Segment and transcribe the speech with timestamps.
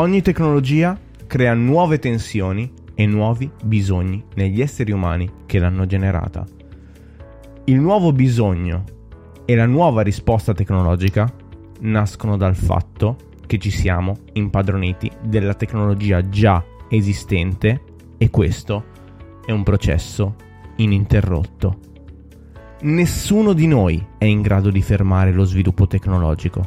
[0.00, 6.46] Ogni tecnologia crea nuove tensioni e nuovi bisogni negli esseri umani che l'hanno generata.
[7.64, 8.84] Il nuovo bisogno
[9.44, 11.28] e la nuova risposta tecnologica
[11.80, 17.82] nascono dal fatto che ci siamo impadroniti della tecnologia già esistente
[18.18, 18.84] e questo
[19.44, 20.36] è un processo
[20.76, 21.78] ininterrotto.
[22.82, 26.62] Nessuno di noi è in grado di fermare lo sviluppo tecnologico,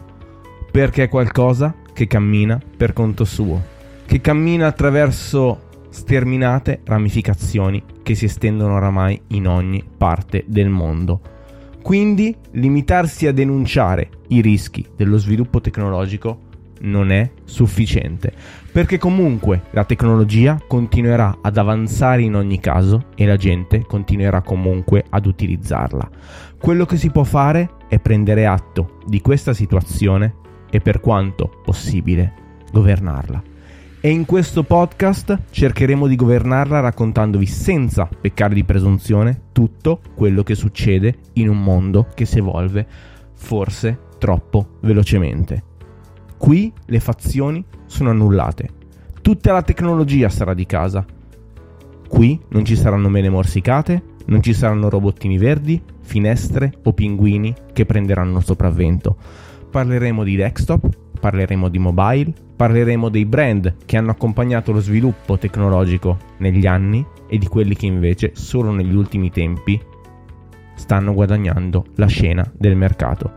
[0.69, 3.63] perché è qualcosa che cammina per conto suo,
[4.07, 11.21] che cammina attraverso sterminate ramificazioni che si estendono oramai in ogni parte del mondo.
[11.83, 16.49] Quindi limitarsi a denunciare i rischi dello sviluppo tecnologico
[16.81, 18.33] non è sufficiente,
[18.71, 25.05] perché comunque la tecnologia continuerà ad avanzare in ogni caso e la gente continuerà comunque
[25.07, 26.09] ad utilizzarla.
[26.57, 30.39] Quello che si può fare è prendere atto di questa situazione
[30.71, 32.33] e per quanto possibile
[32.71, 33.43] governarla.
[34.03, 40.55] E in questo podcast cercheremo di governarla raccontandovi senza peccare di presunzione tutto quello che
[40.55, 42.87] succede in un mondo che si evolve
[43.33, 45.63] forse troppo velocemente.
[46.35, 48.69] Qui le fazioni sono annullate.
[49.21, 51.05] Tutta la tecnologia sarà di casa.
[52.07, 57.85] Qui non ci saranno mele morsicate, non ci saranno robottini verdi, finestre o pinguini che
[57.85, 59.15] prenderanno sopravvento.
[59.71, 66.17] Parleremo di desktop, parleremo di mobile, parleremo dei brand che hanno accompagnato lo sviluppo tecnologico
[66.39, 69.81] negli anni e di quelli che invece solo negli ultimi tempi
[70.75, 73.31] stanno guadagnando la scena del mercato.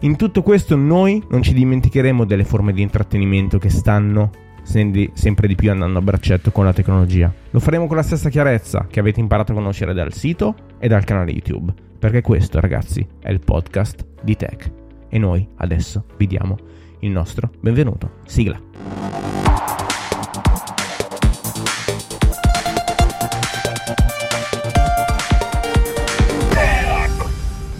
[0.00, 4.30] In tutto questo noi non ci dimenticheremo delle forme di intrattenimento che stanno
[4.62, 7.32] sempre di più andando a braccetto con la tecnologia.
[7.50, 11.04] Lo faremo con la stessa chiarezza che avete imparato a conoscere dal sito e dal
[11.04, 14.83] canale YouTube, perché questo ragazzi è il podcast di Tech.
[15.14, 16.58] E noi adesso vi diamo
[16.98, 18.14] il nostro benvenuto.
[18.26, 19.43] Sigla.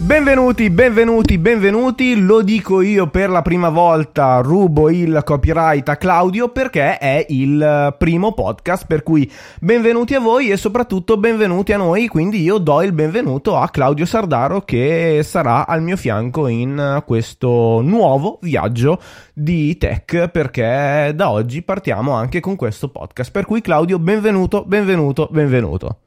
[0.05, 2.21] Benvenuti, benvenuti, benvenuti.
[2.21, 7.95] Lo dico io per la prima volta, rubo il copyright a Claudio perché è il
[7.97, 9.29] primo podcast, per cui
[9.59, 14.05] benvenuti a voi e soprattutto benvenuti a noi, quindi io do il benvenuto a Claudio
[14.05, 19.01] Sardaro che sarà al mio fianco in questo nuovo viaggio
[19.33, 23.31] di tech perché da oggi partiamo anche con questo podcast.
[23.31, 25.97] Per cui Claudio, benvenuto, benvenuto, benvenuto.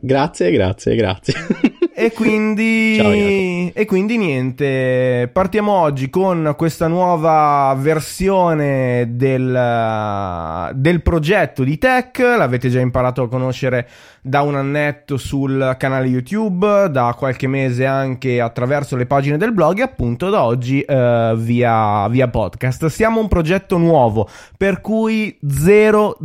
[0.00, 1.34] Grazie, grazie, grazie.
[1.98, 11.78] E quindi, e quindi niente, partiamo oggi con questa nuova versione del, del progetto di
[11.78, 13.88] Tech, l'avete già imparato a conoscere
[14.20, 19.78] da un annetto sul canale YouTube, da qualche mese anche attraverso le pagine del blog
[19.78, 22.88] e appunto da oggi uh, via, via podcast.
[22.88, 26.18] Siamo un progetto nuovo, per cui 000,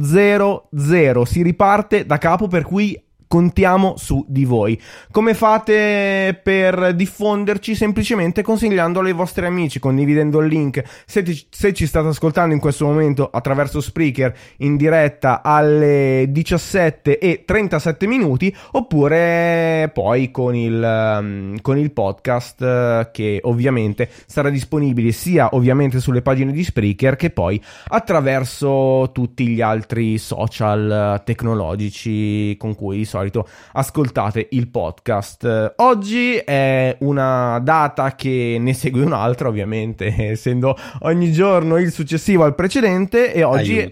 [1.24, 4.78] si riparte da capo, per cui contiamo su di voi.
[5.09, 7.75] Come fate per diffonderci?
[7.75, 10.84] Semplicemente consigliandolo ai vostri amici, condividendo il link.
[11.06, 17.19] Se, ti, se, ci state ascoltando in questo momento attraverso Spreaker in diretta alle 17
[17.19, 24.50] e 37 minuti, oppure poi con il, um, con il podcast uh, che ovviamente sarà
[24.50, 31.24] disponibile sia ovviamente sulle pagine di Spreaker che poi attraverso tutti gli altri social uh,
[31.24, 35.74] tecnologici con cui di solito solito ascoltate il podcast.
[35.78, 42.56] Oggi è una data che ne segue un'altra, ovviamente, essendo ogni giorno il successivo al
[42.56, 43.92] precedente e oggi,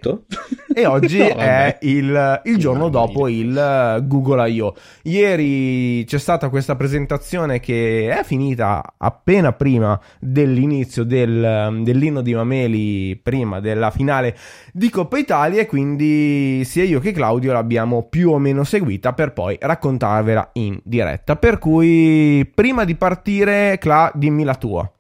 [0.73, 4.75] e oggi no, è il, il giorno dopo il Google I.O.
[5.03, 13.19] Ieri c'è stata questa presentazione che è finita appena prima dell'inizio del, dell'inno di Mameli,
[13.21, 14.37] prima della finale
[14.73, 19.33] di Coppa Italia e quindi sia io che Claudio l'abbiamo più o meno seguita per
[19.33, 21.35] poi raccontarvela in diretta.
[21.35, 24.91] Per cui, prima di partire, Cla, dimmi la tua.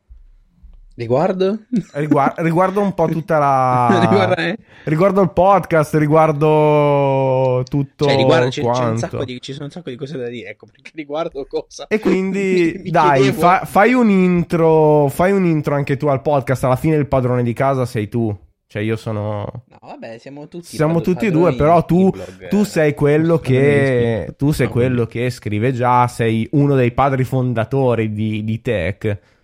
[0.99, 1.59] Riguardo?
[1.93, 4.35] Riguardo, riguardo un po' tutta la.
[4.39, 4.57] Eh.
[4.83, 8.03] riguardo il podcast, riguardo tutto.
[8.03, 8.63] Cioè, riguardo, c'è,
[9.07, 10.49] c'è di, ci sono un sacco di cose da dire.
[10.49, 11.87] Ecco perché riguardo cosa.
[11.87, 15.07] E quindi, mi, mi dai, fa, fai un intro.
[15.07, 16.65] Fai un intro anche tu al podcast.
[16.65, 18.37] Alla fine il padrone di casa sei tu.
[18.67, 19.49] Cioè, io sono.
[19.69, 20.75] No, vabbè, siamo tutti.
[20.75, 22.11] Siamo tutti e due, però tu,
[22.49, 24.35] tu sei quello che.
[24.37, 29.37] Tu sei quello che scrive già, sei uno dei padri fondatori di, di Tech.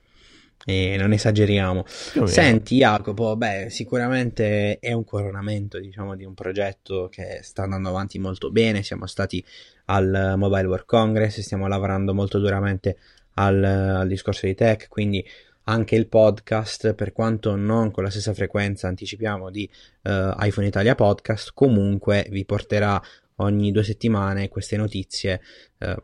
[0.67, 1.85] E non esageriamo.
[1.85, 8.17] Senti, Jacopo, beh, sicuramente è un coronamento, diciamo, di un progetto che sta andando avanti
[8.17, 8.81] molto bene.
[8.81, 9.45] Siamo stati
[9.85, 12.97] al Mobile World Congress, stiamo lavorando molto duramente
[13.35, 15.23] al, al discorso di tech, quindi
[15.65, 19.69] anche il podcast, per quanto non con la stessa frequenza anticipiamo di
[20.03, 20.09] uh,
[20.39, 23.01] iPhone Italia Podcast, comunque vi porterà
[23.37, 25.41] ogni due settimane queste notizie
[25.79, 25.95] eh,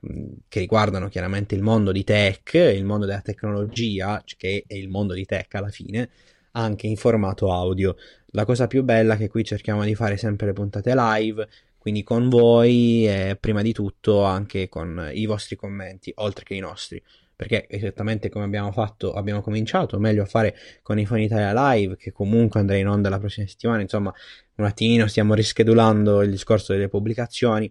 [0.47, 5.13] che riguardano chiaramente il mondo di tech, il mondo della tecnologia, che è il mondo
[5.13, 6.09] di tech alla fine,
[6.51, 7.95] anche in formato audio.
[8.27, 11.47] La cosa più bella è che qui cerchiamo di fare sempre le puntate live,
[11.77, 16.59] quindi con voi e prima di tutto anche con i vostri commenti, oltre che i
[16.59, 17.01] nostri
[17.41, 21.97] perché esattamente come abbiamo fatto, abbiamo cominciato, meglio a fare con i Phone Italia Live,
[21.97, 24.13] che comunque andrà in onda la prossima settimana, insomma,
[24.57, 27.65] un attimino stiamo rischedulando il discorso delle pubblicazioni,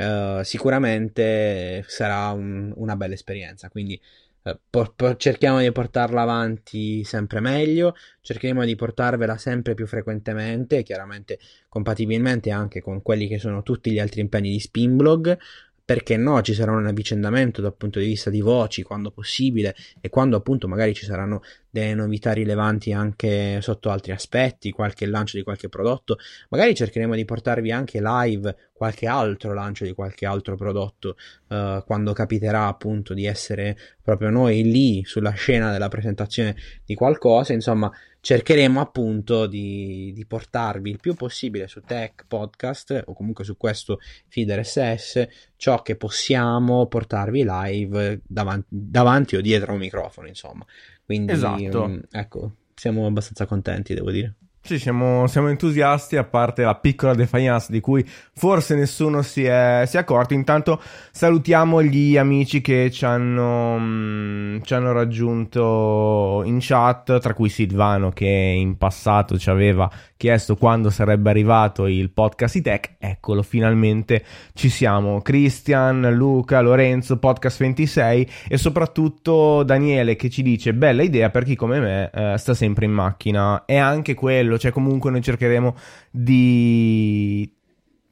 [0.00, 4.00] uh, sicuramente sarà un, una bella esperienza, quindi
[4.42, 10.82] uh, por- por- cerchiamo di portarla avanti sempre meglio, cercheremo di portarvela sempre più frequentemente,
[10.82, 11.38] chiaramente
[11.68, 15.38] compatibilmente anche con quelli che sono tutti gli altri impegni di Spinblog,
[15.84, 20.08] perché no, ci sarà un avvicendamento dal punto di vista di voci quando possibile e
[20.08, 25.42] quando appunto magari ci saranno delle novità rilevanti anche sotto altri aspetti, qualche lancio di
[25.42, 26.16] qualche prodotto,
[26.48, 31.16] magari cercheremo di portarvi anche live qualche altro lancio di qualche altro prodotto
[31.48, 37.52] uh, quando capiterà appunto di essere proprio noi lì sulla scena della presentazione di qualcosa,
[37.52, 37.90] insomma
[38.20, 44.00] cercheremo appunto di, di, portarvi il più possibile su Tech Podcast o comunque su questo
[44.28, 50.64] feed RSS ciò che possiamo portarvi live davanti, davanti o dietro un microfono, insomma.
[51.04, 51.82] Quindi esatto.
[51.82, 54.34] um, ecco, siamo abbastanza contenti, devo dire.
[54.66, 58.02] Sì, siamo, siamo, entusiasti, a parte la piccola defiance di cui
[58.32, 60.32] forse nessuno si è, si è accorto.
[60.32, 60.80] Intanto
[61.10, 67.50] salutiamo gli amici che ci hanno, mh, mm, ci hanno, raggiunto in chat, tra cui
[67.50, 69.90] Silvano che in passato ci aveva
[70.24, 72.94] chiesto quando sarebbe arrivato il podcast ITEC.
[72.98, 74.24] Eccolo, finalmente
[74.54, 75.20] ci siamo.
[75.20, 81.54] Christian, Luca, Lorenzo, podcast 26 e soprattutto Daniele che ci dice bella idea per chi
[81.54, 83.66] come me eh, sta sempre in macchina.
[83.66, 85.76] E anche quello, cioè comunque noi cercheremo
[86.10, 87.52] di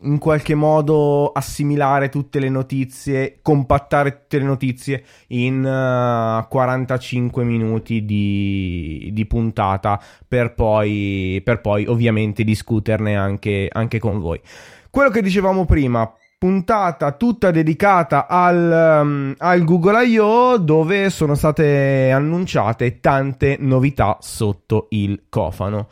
[0.02, 7.44] in qualche modo assimilare tutte le notizie, compattare tutte le notizie in uh, eh, 45
[7.44, 14.40] minuti di, di puntata per poi, per poi ovviamente discuterne anche, anche con voi.
[14.90, 16.12] Quello che dicevamo prima,
[16.42, 20.58] puntata tutta dedicata al, um, al, Google I.O.
[20.58, 25.86] dove sono state annunciate tante novità sotto il cofano.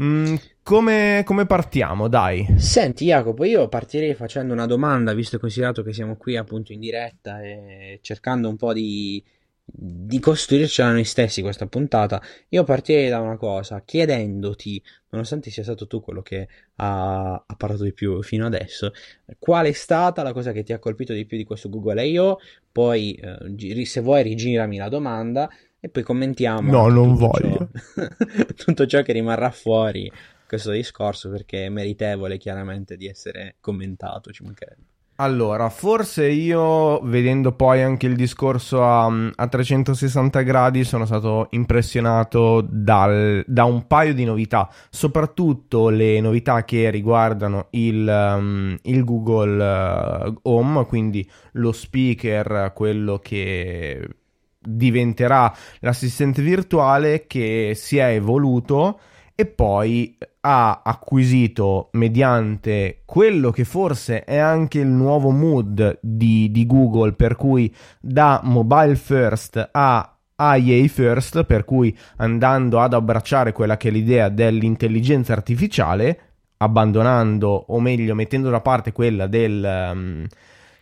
[0.00, 2.46] Mm, come, come, partiamo, dai?
[2.56, 6.80] Senti, Jacopo, io partirei facendo una domanda, visto e considerato che siamo qui appunto in
[6.80, 9.22] diretta e cercando un po' di,
[9.62, 12.22] di costruircela noi stessi questa puntata.
[12.48, 17.84] Io partirei da una cosa, chiedendoti, nonostante sia stato tu quello che ha, ha parlato
[17.84, 18.92] di più fino adesso,
[19.38, 22.38] qual è stata la cosa che ti ha colpito di più di questo Google I.O.
[22.72, 26.70] Poi, eh, se vuoi, rigirami la domanda e poi commentiamo.
[26.70, 27.70] No, non voglio.
[27.94, 28.08] Ciò,
[28.64, 30.10] tutto ciò che rimarrà fuori
[30.46, 34.88] questo discorso perché è meritevole chiaramente di essere commentato, ci mancherebbe.
[35.20, 39.04] Allora, forse io, vedendo poi anche il discorso a,
[39.34, 46.64] a 360 gradi, sono stato impressionato dal, da un paio di novità, soprattutto le novità
[46.64, 54.19] che riguardano il, um, il Google uh, Home, quindi lo speaker, quello che
[54.60, 59.00] diventerà l'assistente virtuale che si è evoluto
[59.34, 66.66] e poi ha acquisito mediante quello che forse è anche il nuovo mood di, di
[66.66, 73.76] Google per cui da mobile first a IA first per cui andando ad abbracciare quella
[73.76, 76.20] che è l'idea dell'intelligenza artificiale
[76.58, 80.26] abbandonando o meglio mettendo da parte quella del um,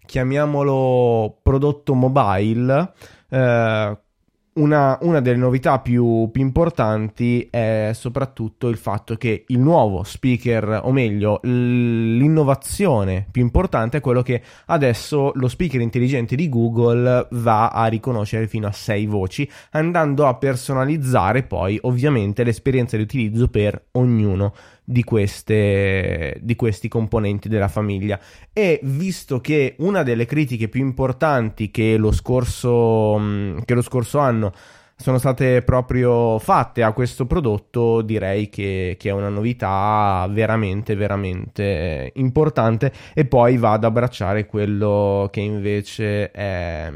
[0.04, 2.92] chiamiamolo prodotto mobile
[3.30, 3.98] eh,
[4.58, 10.80] una, una, delle novità più, più, importanti è soprattutto il fatto che il nuovo speaker,
[10.82, 17.68] o meglio, l'innovazione più importante è quello che adesso lo speaker intelligente di Google va
[17.68, 23.80] a riconoscere fino a 6 voci, andando a personalizzare poi ovviamente l'esperienza di utilizzo per
[23.92, 24.52] ognuno
[24.90, 28.18] di, queste, di questi componenti della famiglia.
[28.54, 34.18] E visto che una delle critiche più importanti che lo scorso, mm, che lo scorso
[34.18, 34.52] anno
[34.96, 42.10] sono state proprio fatte a questo prodotto, direi che, che, è una novità veramente, veramente
[42.14, 42.90] importante.
[43.12, 46.90] E poi va ad abbracciare quello che invece è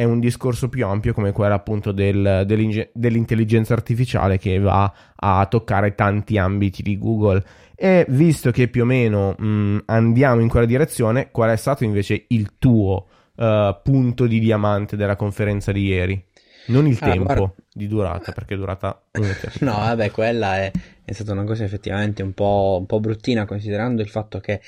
[0.00, 5.94] è un discorso più ampio come quello appunto del, dell'intelligenza artificiale che va a toccare
[5.94, 7.44] tanti ambiti di Google.
[7.74, 12.24] E visto che più o meno mh, andiamo in quella direzione, qual è stato invece
[12.28, 16.24] il tuo uh, punto di diamante della conferenza di ieri?
[16.68, 17.52] Non il ah, tempo guarda...
[17.70, 19.02] di durata, perché è durata
[19.60, 20.70] No, vabbè, quella è,
[21.04, 24.62] è, stata una cosa effettivamente un po', un po' bruttina, considerando il fatto che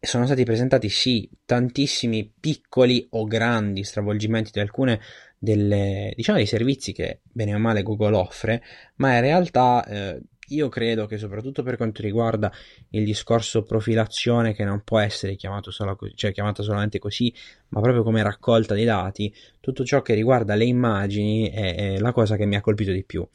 [0.00, 5.00] sono stati presentati sì tantissimi piccoli o grandi stravolgimenti di alcune
[5.38, 8.62] delle, diciamo, dei servizi che bene o male Google offre,
[8.96, 12.52] ma in realtà eh, io credo che soprattutto per quanto riguarda
[12.90, 17.32] il discorso profilazione che non può essere chiamato solo, cioè chiamata solamente così,
[17.68, 22.12] ma proprio come raccolta dei dati, tutto ciò che riguarda le immagini è, è la
[22.12, 23.26] cosa che mi ha colpito di più.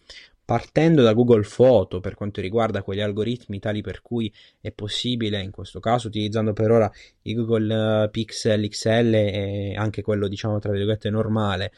[0.49, 5.51] Partendo da Google Photo per quanto riguarda quegli algoritmi tali per cui è possibile, in
[5.51, 6.91] questo caso utilizzando per ora
[7.21, 11.71] i Google eh, Pixel XL e anche quello diciamo tra virgolette normale,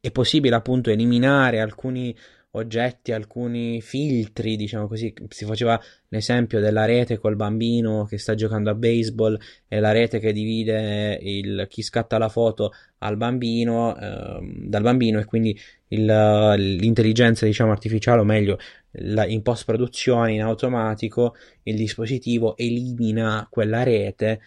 [0.00, 2.16] è possibile appunto eliminare alcuni
[2.52, 5.12] oggetti, alcuni filtri, diciamo così.
[5.28, 10.18] Si faceva l'esempio della rete col bambino che sta giocando a baseball e la rete
[10.18, 15.58] che divide il, chi scatta la foto al bambino, eh, dal bambino e quindi
[15.92, 18.58] il, l'intelligenza diciamo artificiale o meglio
[18.92, 21.34] la, in post produzione in automatico
[21.64, 24.40] il dispositivo elimina quella rete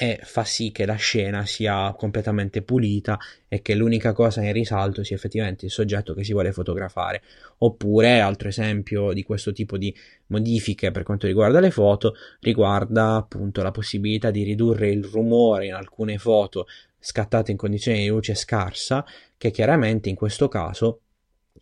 [0.00, 5.02] e fa sì che la scena sia completamente pulita e che l'unica cosa in risalto
[5.02, 7.20] sia effettivamente il soggetto che si vuole fotografare.
[7.58, 9.92] Oppure, altro esempio di questo tipo di
[10.26, 15.74] modifiche per quanto riguarda le foto, riguarda appunto la possibilità di ridurre il rumore in
[15.74, 19.04] alcune foto scattate in condizioni di luce scarsa,
[19.36, 21.00] che chiaramente in questo caso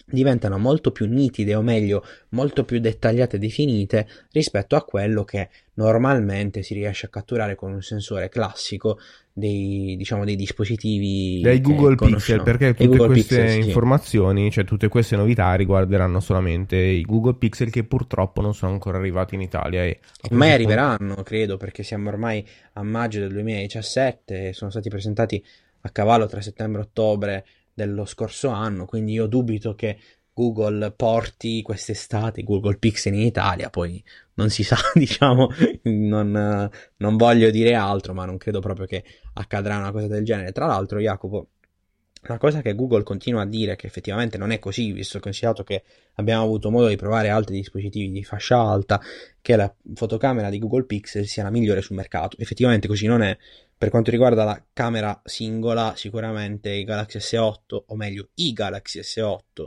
[0.04, 5.48] diventano molto più nitide o meglio molto più dettagliate e definite rispetto a quello che
[5.74, 8.98] normalmente si riesce a catturare con un sensore classico
[9.32, 14.50] dei, diciamo, dei dispositivi dai Google Pixel perché tutte queste Pixel, informazioni sì.
[14.52, 19.34] cioè tutte queste novità riguarderanno solamente i Google Pixel che purtroppo non sono ancora arrivati
[19.34, 20.00] in Italia e
[20.30, 25.44] mai arriveranno credo perché siamo ormai a maggio del 2017 e sono stati presentati
[25.82, 29.98] a cavallo tra settembre e ottobre dello scorso anno, quindi io dubito che
[30.32, 34.02] Google porti quest'estate Google Pixel in Italia, poi
[34.34, 35.50] non si sa, diciamo,
[35.82, 39.04] non, non, voglio dire altro, ma non credo proprio che
[39.34, 40.52] accadrà una cosa del genere.
[40.52, 41.48] Tra l'altro, Jacopo,
[42.22, 45.82] una cosa che Google continua a dire, che effettivamente non è così, visto considerato che
[46.14, 49.00] abbiamo avuto modo di provare altri dispositivi di fascia alta,
[49.42, 52.36] che la fotocamera di Google Pixel sia la migliore sul mercato.
[52.40, 53.36] Effettivamente così non è,
[53.78, 59.66] per quanto riguarda la camera singola, sicuramente i Galaxy S8, o meglio i Galaxy S8,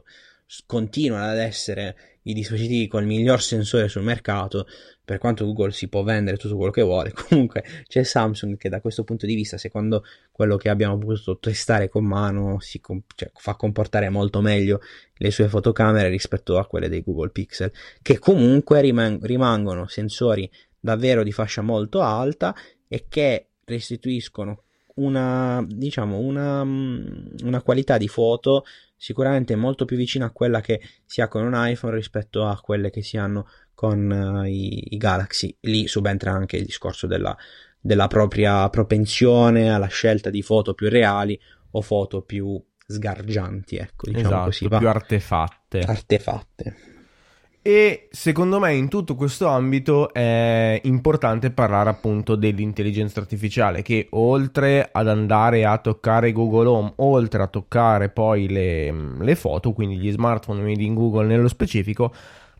[0.65, 4.67] continuano ad essere i dispositivi con il miglior sensore sul mercato,
[5.05, 8.81] per quanto Google si può vendere tutto quello che vuole, comunque c'è Samsung che da
[8.81, 13.29] questo punto di vista, secondo quello che abbiamo potuto testare con mano, si comp- cioè,
[13.33, 14.81] fa comportare molto meglio
[15.17, 20.49] le sue fotocamere rispetto a quelle dei Google Pixel, che comunque rimang- rimangono sensori
[20.79, 22.55] davvero di fascia molto alta
[22.87, 24.63] e che restituiscono
[24.95, 31.21] una, diciamo, una, una qualità di foto sicuramente molto più vicina a quella che si
[31.21, 35.55] ha con un iPhone rispetto a quelle che si hanno con uh, i, i, Galaxy.
[35.61, 37.35] Lì subentra anche il discorso della,
[37.79, 41.39] della propria propensione alla scelta di foto più reali
[41.71, 44.67] o foto più sgargianti, ecco, diciamo esatto, così.
[44.67, 45.79] più artefatte.
[45.79, 46.75] Artefatte.
[47.61, 54.87] E secondo me in tutto questo ambito è importante parlare appunto dell'intelligenza artificiale che oltre
[54.89, 60.09] ad andare a toccare Google Home, oltre a toccare poi le, le foto, quindi gli
[60.09, 62.13] smartphone made in Google nello specifico,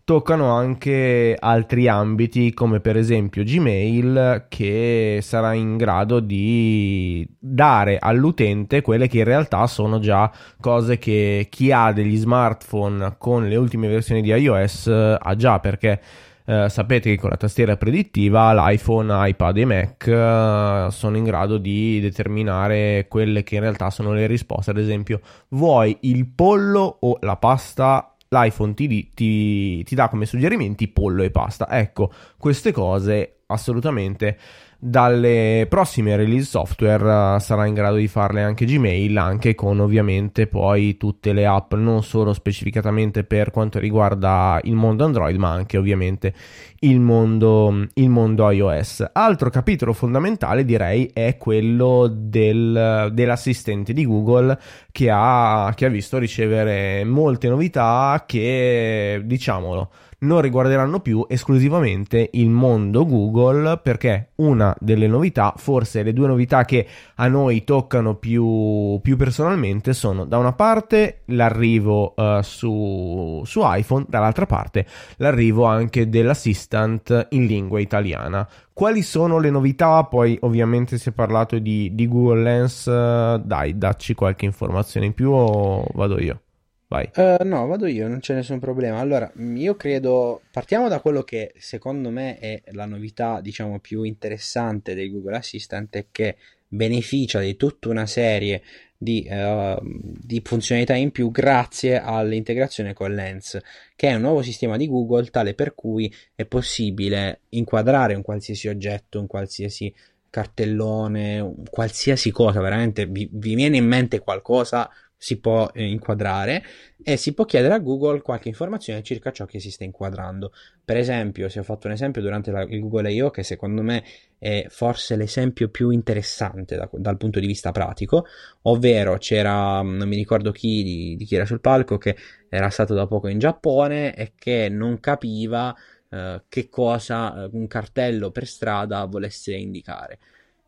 [0.10, 8.82] toccano anche altri ambiti come per esempio Gmail che sarà in grado di dare all'utente
[8.82, 13.88] quelle che in realtà sono già cose che chi ha degli smartphone con le ultime
[13.88, 16.01] versioni di iOS eh, ha già perché
[16.44, 21.60] eh, sapete che con la tastiera predittiva l'iPhone, iPad e Mac eh, sono in grado
[21.60, 24.72] di determinare quelle che in realtà sono le risposte.
[24.72, 30.88] Ad esempio vuoi il pollo o la pasta l'iPhone ti, ti, ti dà come suggerimenti
[30.88, 31.70] pollo e pasta.
[31.70, 34.38] Ecco, queste cose assolutamente
[34.82, 40.48] dalle prossime release software uh, sarà in grado di farle anche Gmail, anche con ovviamente
[40.48, 45.78] poi tutte le app non solo specificatamente per quanto riguarda il mondo Android, ma anche
[45.78, 46.34] ovviamente
[46.80, 49.10] il mondo, il mondo iOS.
[49.12, 54.58] Altro capitolo fondamentale direi è quello del, dell'assistente di Google
[54.94, 62.50] che ha, che ha visto ricevere molte novità che diciamolo non riguarderanno più esclusivamente il
[62.50, 66.86] mondo Google perché una delle novità, forse le due novità che
[67.16, 74.06] a noi toccano più, più personalmente sono da una parte l'arrivo uh, su, su iPhone,
[74.08, 74.86] dall'altra parte
[75.18, 78.48] l'arrivo anche dell'assistant in lingua italiana.
[78.74, 80.04] Quali sono le novità?
[80.06, 85.14] Poi ovviamente si è parlato di, di Google Lens, uh, dai, dacci qualche informazione in
[85.14, 86.42] più o vado io?
[86.89, 87.08] Vai.
[87.15, 88.98] Uh, no, vado io, non c'è nessun problema.
[88.98, 94.96] Allora, io credo, partiamo da quello che secondo me è la novità, diciamo, più interessante
[94.96, 98.63] del Google Assistant è che beneficia di tutta una serie
[98.98, 103.60] di, uh, di, funzionalità in più grazie all'integrazione con Lens,
[103.96, 108.67] che è un nuovo sistema di Google tale per cui è possibile inquadrare un qualsiasi
[108.67, 109.93] oggetto, un qualsiasi
[110.31, 114.89] cartellone, qualsiasi cosa, veramente vi, vi viene in mente qualcosa,
[115.22, 116.64] si può eh, inquadrare
[117.04, 120.54] e si può chiedere a Google qualche informazione circa ciò che si sta inquadrando.
[120.84, 123.30] Per esempio, se ho fatto un esempio durante la, il Google I.O.
[123.30, 124.02] che secondo me
[124.38, 128.26] è forse l'esempio più interessante da, dal punto di vista pratico,
[128.64, 132.16] ovvero c'era, non mi ricordo chi, di, di chi era sul palco, che
[132.48, 135.76] era stato da poco in Giappone e che non capiva
[136.10, 140.20] uh, che cosa uh, un cartello per strada volesse indicare.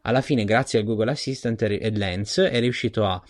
[0.03, 3.21] Alla fine, grazie al Google Assistant e Lens, è riuscito a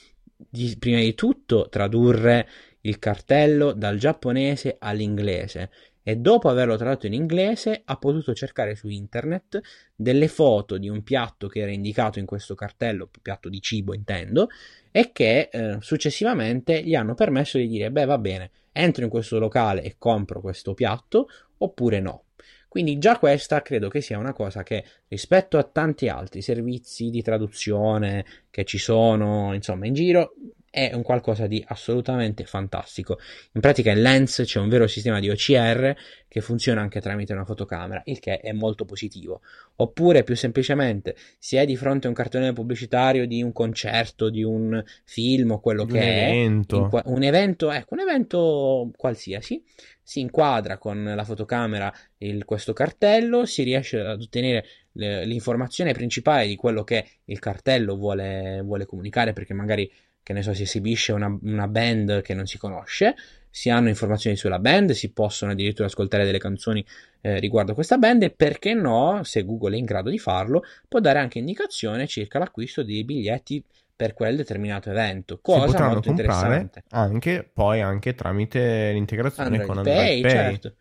[0.50, 2.48] di, prima di tutto tradurre
[2.82, 5.70] il cartello dal giapponese all'inglese
[6.04, 9.60] e dopo averlo tradotto in inglese ha potuto cercare su internet
[9.96, 14.50] delle foto di un piatto che era indicato in questo cartello, piatto di cibo intendo,
[14.90, 19.38] e che eh, successivamente gli hanno permesso di dire beh va bene, entro in questo
[19.38, 22.24] locale e compro questo piatto oppure no.
[22.72, 27.22] Quindi già questa credo che sia una cosa che rispetto a tanti altri servizi di
[27.22, 30.34] traduzione che ci sono, insomma, in giro,
[30.72, 33.20] è un qualcosa di assolutamente fantastico.
[33.52, 35.94] In pratica in Lens c'è un vero sistema di OCR
[36.30, 39.42] che funziona anche tramite una fotocamera, il che è molto positivo.
[39.76, 44.44] Oppure più semplicemente, se è di fronte a un cartone pubblicitario di un concerto, di
[44.44, 46.90] un film o quello un che evento.
[46.90, 49.62] è, un evento, ecco, un evento qualsiasi,
[50.02, 56.56] si inquadra con la fotocamera il, questo cartello, si riesce ad ottenere l'informazione principale di
[56.56, 59.92] quello che il cartello vuole, vuole comunicare perché magari
[60.24, 63.16] che ne so, si esibisce una, una band che non si conosce,
[63.50, 66.84] si hanno informazioni sulla band, si possono addirittura ascoltare delle canzoni
[67.22, 71.00] eh, riguardo questa band e perché no, se Google è in grado di farlo, può
[71.00, 75.40] dare anche indicazione circa l'acquisto di biglietti per quel determinato evento.
[75.42, 76.84] Cosa si molto interessante.
[76.90, 80.32] anche poi anche tramite l'integrazione Android con Pay, Android Pay.
[80.32, 80.76] certo.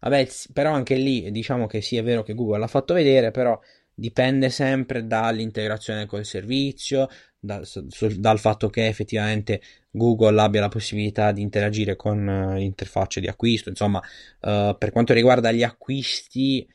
[0.00, 3.60] Vabbè, però anche lì diciamo che sì, è vero che Google l'ha fatto vedere, però
[3.94, 7.86] dipende sempre dall'integrazione col servizio, da- su-
[8.18, 13.68] dal fatto che effettivamente Google abbia la possibilità di interagire con eh, l'interfaccia di acquisto.
[13.68, 14.00] Insomma,
[14.40, 16.66] eh, per quanto riguarda gli acquisti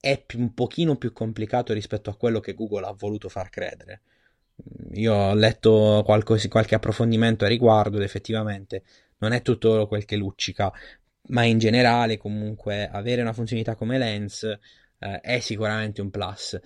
[0.00, 4.02] è più- un pochino più complicato rispetto a quello che Google ha voluto far credere.
[4.94, 8.82] Io ho letto qualcosa- qualche approfondimento a riguardo ed effettivamente
[9.18, 10.72] non è tutto quel che luccica,
[11.28, 14.58] ma in generale comunque avere una funzionalità come Lens
[14.98, 16.58] eh, è sicuramente un plus.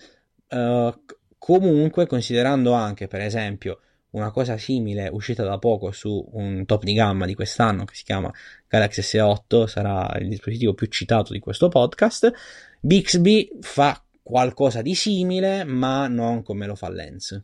[0.49, 6.83] C- comunque, considerando anche, per esempio, una cosa simile uscita da poco su un top
[6.83, 8.33] di gamma di quest'anno che si chiama
[8.67, 12.33] Galaxy S8, sarà il dispositivo più citato di questo podcast,
[12.81, 17.43] Bixby fa qualcosa di simile, ma non come lo fa Lens.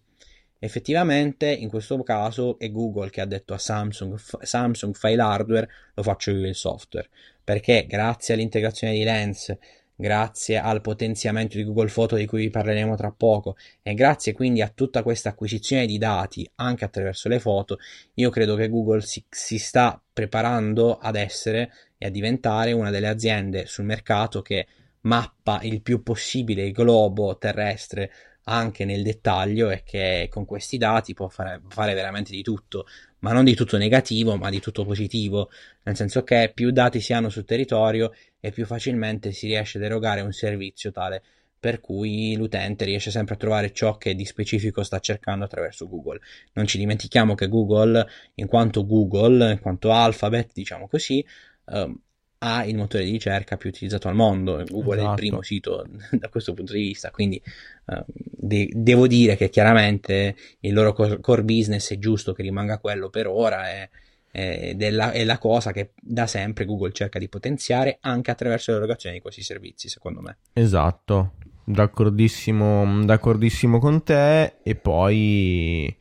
[0.58, 5.68] Effettivamente, in questo caso è Google che ha detto a Samsung, "F- Samsung fai l'hardware,
[5.94, 7.10] lo faccio io il software.
[7.42, 9.54] Perché grazie all'integrazione di Lens,
[9.96, 14.60] grazie al potenziamento di Google Photo di cui vi parleremo tra poco e grazie quindi
[14.60, 17.78] a tutta questa acquisizione di dati anche attraverso le foto,
[18.14, 23.08] io credo che Google si, si sta preparando ad essere e a diventare una delle
[23.08, 24.66] aziende sul mercato che
[25.02, 28.10] mappa il più possibile il globo terrestre
[28.44, 32.86] anche nel dettaglio e che con questi dati può fare, fare veramente di tutto,
[33.24, 35.48] ma non di tutto negativo, ma di tutto positivo,
[35.84, 39.84] nel senso che più dati si hanno sul territorio e più facilmente si riesce ad
[39.84, 41.22] erogare un servizio tale
[41.58, 46.20] per cui l'utente riesce sempre a trovare ciò che di specifico sta cercando attraverso Google.
[46.52, 51.24] Non ci dimentichiamo che Google, in quanto Google, in quanto Alphabet, diciamo così,
[51.68, 51.98] ehm,
[52.46, 54.62] ha il motore di ricerca più utilizzato al mondo.
[54.68, 55.14] Google è il Esatto.
[55.14, 57.40] primo sito da questo punto di vista, quindi
[57.86, 63.08] eh, de- devo dire che chiaramente il loro core business è giusto che rimanga quello
[63.08, 63.88] per ora è-
[64.30, 69.14] è la, è la cosa che da sempre Google cerca di potenziare anche attraverso l'erogazione
[69.14, 70.38] di questi servizi, secondo me.
[70.52, 75.96] Esatto, d'accordissimo, d'accordissimo con te e poi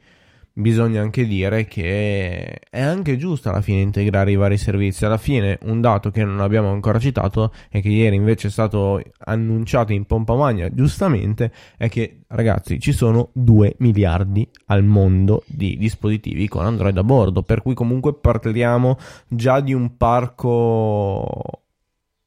[0.56, 5.06] bisogna anche dire che è anche giusto alla fine integrare i vari servizi.
[5.06, 9.02] Alla fine un dato che non abbiamo ancora citato e che ieri invece è stato
[9.26, 15.78] annunciato in pompa magna giustamente è che ragazzi ci sono 2 miliardi al mondo di
[15.78, 21.64] dispositivi con Android a bordo, per cui comunque parliamo già di un parco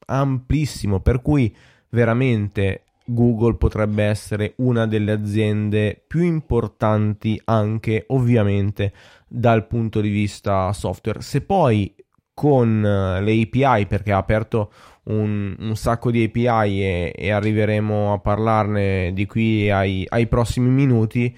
[0.05, 1.53] amplissimo, per cui
[1.89, 8.93] veramente Google potrebbe essere una delle aziende più importanti anche ovviamente
[9.27, 11.21] dal punto di vista software.
[11.21, 11.93] Se poi
[12.33, 14.71] con eh, le API, perché ha aperto
[15.05, 20.69] un, un sacco di API e, e, arriveremo a parlarne di qui ai, ai prossimi
[20.69, 21.35] minuti,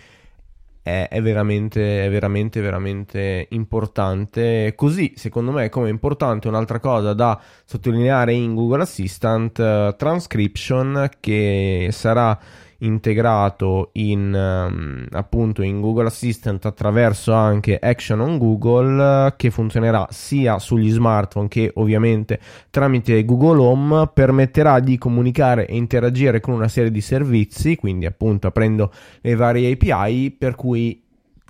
[1.10, 4.74] è, veramente, è veramente, veramente importante.
[4.76, 11.90] Così, secondo me, come importante un'altra cosa da sottolineare in Google Assistant, uh, Transcription, che
[11.92, 12.38] sarà
[12.80, 20.60] integrato in um, appunto in Google Assistant attraverso anche Action on Google che funzionerà sia
[20.60, 22.40] sugli smartphone che ovviamente
[22.70, 28.48] tramite Google Home permetterà di comunicare e interagire con una serie di servizi quindi appunto
[28.48, 31.04] aprendo le varie API per cui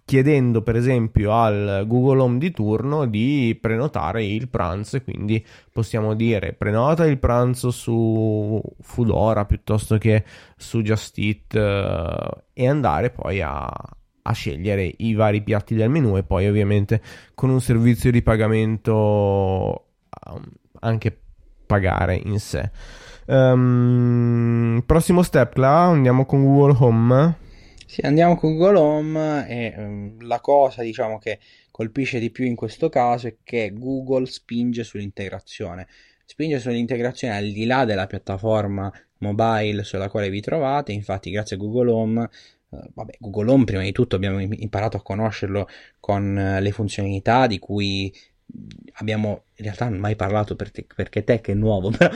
[0.09, 6.53] chiedendo per esempio al Google Home di turno di prenotare il pranzo quindi possiamo dire
[6.53, 10.23] prenota il pranzo su Foodora piuttosto che
[10.57, 16.17] su Just Eat eh, e andare poi a, a scegliere i vari piatti del menu
[16.17, 17.03] e poi ovviamente
[17.35, 19.89] con un servizio di pagamento
[20.25, 20.41] um,
[20.79, 21.19] anche
[21.67, 22.71] pagare in sé.
[23.27, 27.47] Um, prossimo step, là, andiamo con Google Home.
[27.89, 31.39] Sì, andiamo con Google Home e um, la cosa diciamo che
[31.71, 35.87] colpisce di più in questo caso è che Google spinge sull'integrazione.
[36.23, 41.59] Spinge sull'integrazione al di là della piattaforma mobile sulla quale vi trovate, infatti grazie a
[41.59, 42.29] Google Home
[42.71, 45.67] Uh, vabbè, Google Home prima di tutto abbiamo imparato a conoscerlo
[45.99, 48.13] con uh, le funzionalità di cui
[48.93, 52.09] abbiamo in realtà mai parlato per te, perché tech è nuovo, però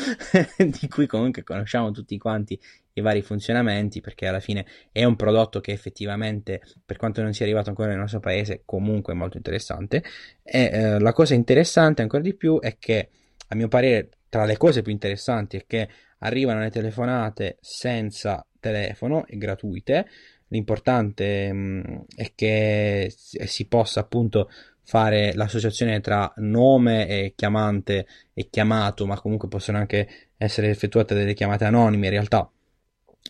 [0.58, 2.60] di cui comunque conosciamo tutti quanti
[2.94, 7.46] i vari funzionamenti perché alla fine è un prodotto che effettivamente per quanto non sia
[7.46, 10.04] arrivato ancora nel nostro paese comunque è molto interessante.
[10.44, 13.10] E eh, la cosa interessante ancora di più è che
[13.48, 15.88] a mio parere tra le cose più interessanti è che
[16.20, 20.08] arrivano le telefonate senza telefono e gratuite.
[20.48, 24.50] L'importante mh, mm, è che si possa appunto
[24.84, 31.34] fare l'associazione tra nome e chiamante e chiamato ma comunque possono anche essere effettuate delle
[31.34, 32.50] chiamate anonime in realtà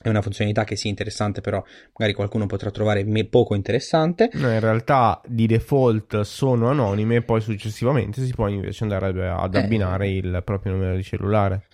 [0.02, 1.64] è una funzionalità che sia interessante, però
[1.94, 4.30] magari qualcuno potrà trovare poco interessante.
[4.34, 9.60] No, in realtà di default sono anonime, poi successivamente si può invece andare ad eh.
[9.60, 10.18] abbinare eh.
[10.18, 11.68] il proprio numero di cellulare.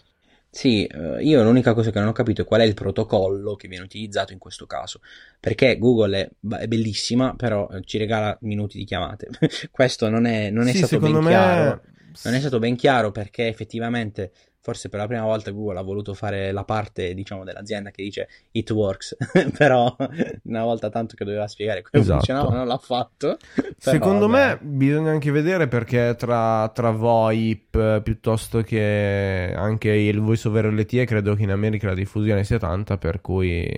[0.51, 3.67] Sì, eh, io l'unica cosa che non ho capito è qual è il protocollo che
[3.67, 4.99] viene utilizzato in questo caso,
[5.39, 6.29] perché Google è,
[6.61, 9.27] è bellissima, però eh, ci regala minuti di chiamate.
[9.69, 11.29] questo non è, non è sì, stato ben me...
[11.29, 11.81] chiaro.
[12.23, 14.31] Non è stato ben chiaro perché effettivamente
[14.61, 18.27] forse per la prima volta Google ha voluto fare la parte, diciamo, dell'azienda che dice
[18.51, 19.15] it works,
[19.57, 19.95] però
[20.43, 22.17] una volta tanto che doveva spiegare come esatto.
[22.17, 23.37] funzionava non l'ha fatto.
[23.77, 30.73] Secondo me bisogna anche vedere perché tra, tra VoIP piuttosto che anche il voice over
[30.73, 33.73] LTE credo che in America la diffusione sia tanta, per cui...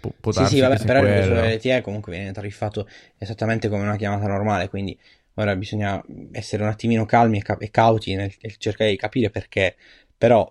[0.00, 1.14] Pu- può sì, sì, vabbè, però quello.
[1.14, 4.96] il voice over LTE comunque viene tariffato esattamente come una chiamata normale, quindi
[5.38, 9.30] Ora bisogna essere un attimino calmi e, ca- e cauti nel, nel, cercare di capire
[9.30, 9.76] perché,
[10.16, 10.50] però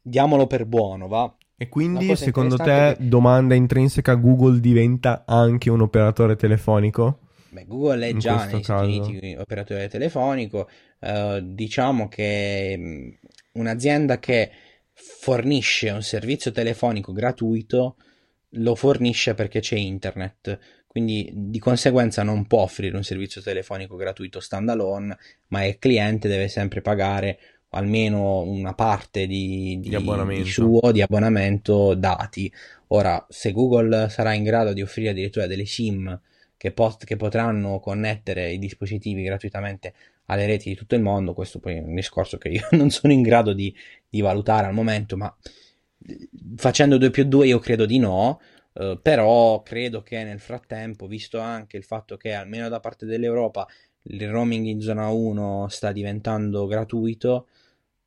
[0.00, 1.36] diamolo per buono, va?
[1.56, 3.08] E quindi, secondo te, che...
[3.08, 7.18] domanda intrinseca, Google diventa anche un operatore telefonico?
[7.50, 10.68] Beh, Google è già negli Stati Uniti un operatore telefonico.
[11.00, 13.08] Uh, diciamo che mm,
[13.54, 14.50] un'azienda che
[14.92, 17.96] fornisce un servizio telefonico gratuito
[18.52, 24.40] lo fornisce perché c'è internet quindi di conseguenza non può offrire un servizio telefonico gratuito
[24.40, 25.16] standalone,
[25.48, 27.38] ma il cliente deve sempre pagare
[27.70, 32.52] almeno una parte di, di, di, di suo di abbonamento dati.
[32.88, 36.18] Ora, se Google sarà in grado di offrire addirittura delle SIM
[36.56, 39.92] che, post, che potranno connettere i dispositivi gratuitamente
[40.26, 43.12] alle reti di tutto il mondo, questo poi è un discorso che io non sono
[43.12, 43.74] in grado di,
[44.08, 45.34] di valutare al momento, ma
[46.56, 48.40] facendo 2 più 2 io credo di no.
[48.78, 53.66] Uh, però credo che nel frattempo, visto anche il fatto che almeno da parte dell'Europa
[54.02, 57.48] il roaming in zona 1 sta diventando gratuito,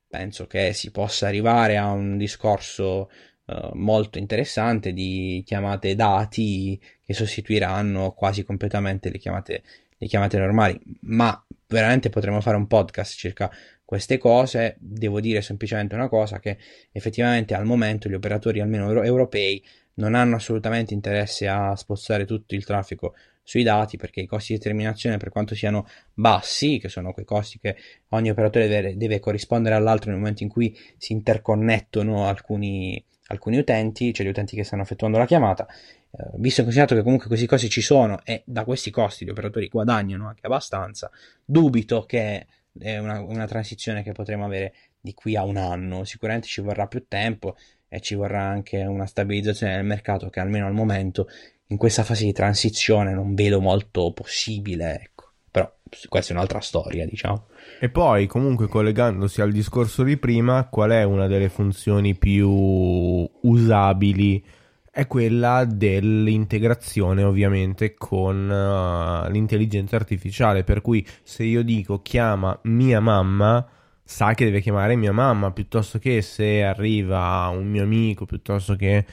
[0.07, 3.10] penso che si possa arrivare a un discorso
[3.45, 9.63] uh, molto interessante di chiamate dati che sostituiranno quasi completamente le chiamate,
[9.97, 10.79] le chiamate normali.
[11.01, 13.51] Ma veramente potremmo fare un podcast circa
[13.84, 14.75] queste cose.
[14.79, 16.57] Devo dire semplicemente una cosa: che
[16.93, 19.62] effettivamente al momento gli operatori, almeno euro- europei,
[20.01, 24.59] non hanno assolutamente interesse a spostare tutto il traffico sui dati perché i costi di
[24.59, 27.75] terminazione per quanto siano bassi, che sono quei costi che
[28.09, 34.13] ogni operatore deve, deve corrispondere all'altro nel momento in cui si interconnettono alcuni, alcuni utenti,
[34.13, 37.45] cioè gli utenti che stanno effettuando la chiamata, eh, visto e considerato che comunque questi
[37.45, 41.11] costi ci sono e da questi costi gli operatori guadagnano anche abbastanza,
[41.45, 42.47] dubito che
[42.79, 46.87] è una, una transizione che potremo avere di qui a un anno, sicuramente ci vorrà
[46.87, 47.55] più tempo
[47.93, 51.27] e ci vorrà anche una stabilizzazione del mercato che almeno al momento
[51.67, 55.32] in questa fase di transizione non vedo molto possibile, ecco.
[55.51, 55.69] Però
[56.08, 57.47] questa è un'altra storia, diciamo.
[57.82, 64.41] E poi, comunque, collegandosi al discorso di prima, qual è una delle funzioni più usabili?
[64.89, 70.63] È quella dell'integrazione, ovviamente, con uh, l'intelligenza artificiale.
[70.63, 73.67] Per cui, se io dico chiama mia mamma,
[74.12, 79.06] sa che deve chiamare mia mamma, piuttosto che se arriva un mio amico, piuttosto che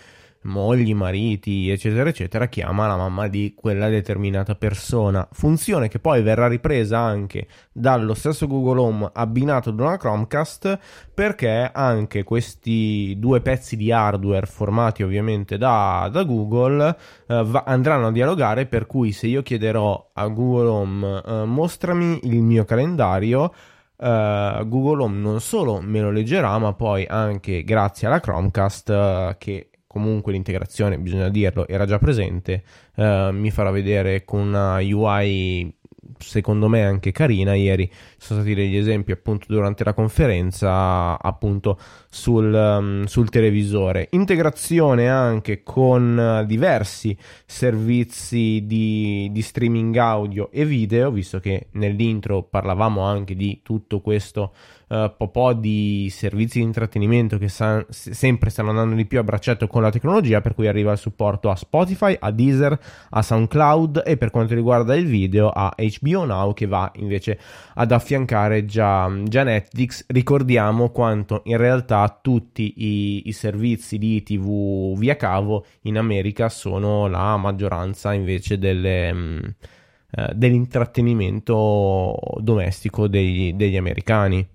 [0.43, 5.27] mogli, mariti, eccetera, eccetera, chiama la mamma di quella determinata persona.
[5.31, 10.79] Funzione che poi verrà ripresa anche dallo stesso Google Home abbinato ad una Chromecast,
[11.15, 16.97] perché anche questi due pezzi di hardware formati ovviamente da, da Google
[17.29, 18.67] eh, va, andranno a dialogare.
[18.67, 23.53] Per cui, se io chiederò a Google Home eh, mostrami il mio calendario.
[24.01, 29.37] Uh, Google Home non solo me lo leggerà, ma poi anche grazie alla Chromecast uh,
[29.39, 32.63] che comunque l'integrazione, bisogna dirlo, era già presente,
[32.95, 35.78] uh, mi farà vedere con una UI
[36.19, 37.55] secondo me anche carina.
[37.55, 44.09] Ieri sono stati degli esempi appunto durante la conferenza appunto sul, um, sul televisore.
[44.13, 47.17] Integrazione anche con diversi
[47.47, 54.53] servizi di, di streaming audio e video, visto che nell'intro parlavamo anche di tutto questo
[54.89, 59.67] uh, po' di servizi di intrattenimento che sa- sempre stanno andando di più a braccetto
[59.67, 62.79] con la tecnologia, per cui arriva il supporto a Spotify, a Deezer,
[63.11, 67.39] a SoundCloud e per quanto riguarda il video a HBO Now che va invece
[67.75, 70.05] ad affiancare già, già Netflix.
[70.09, 77.07] Ricordiamo quanto in realtà tutti i, i servizi di TV via cavo in America sono
[77.07, 79.13] la maggioranza invece delle...
[79.13, 79.39] Mh, mm,
[80.11, 84.47] eh, dell'intrattenimento domestico degli, degli americani.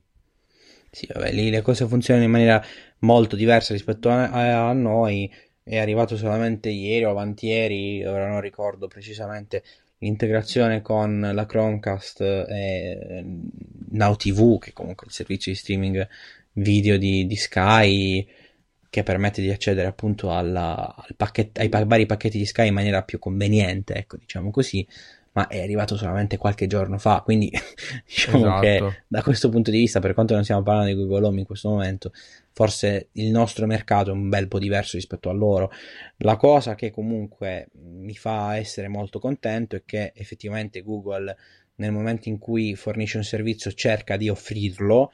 [0.94, 2.64] Sì, vabbè, lì le cose funzionano in maniera
[3.00, 5.32] molto diversa rispetto a, a, a noi.
[5.64, 9.64] È arrivato solamente ieri o avantieri, ora non ricordo precisamente,
[9.98, 13.26] l'integrazione con la Chromecast e
[13.90, 16.08] Now TV, che comunque il servizio di streaming
[16.54, 18.28] video di, di Sky,
[18.88, 23.02] che permette di accedere appunto alla, al pacchet- ai vari pacchetti di Sky in maniera
[23.02, 24.86] più conveniente, ecco, diciamo così
[25.34, 27.52] ma è arrivato solamente qualche giorno fa, quindi
[28.06, 28.62] diciamo esatto.
[28.62, 31.46] che da questo punto di vista, per quanto non stiamo parlando di Google Home in
[31.46, 32.12] questo momento,
[32.52, 35.72] forse il nostro mercato è un bel po' diverso rispetto a loro.
[36.18, 41.36] La cosa che comunque mi fa essere molto contento è che effettivamente Google
[41.76, 45.12] nel momento in cui fornisce un servizio cerca di offrirlo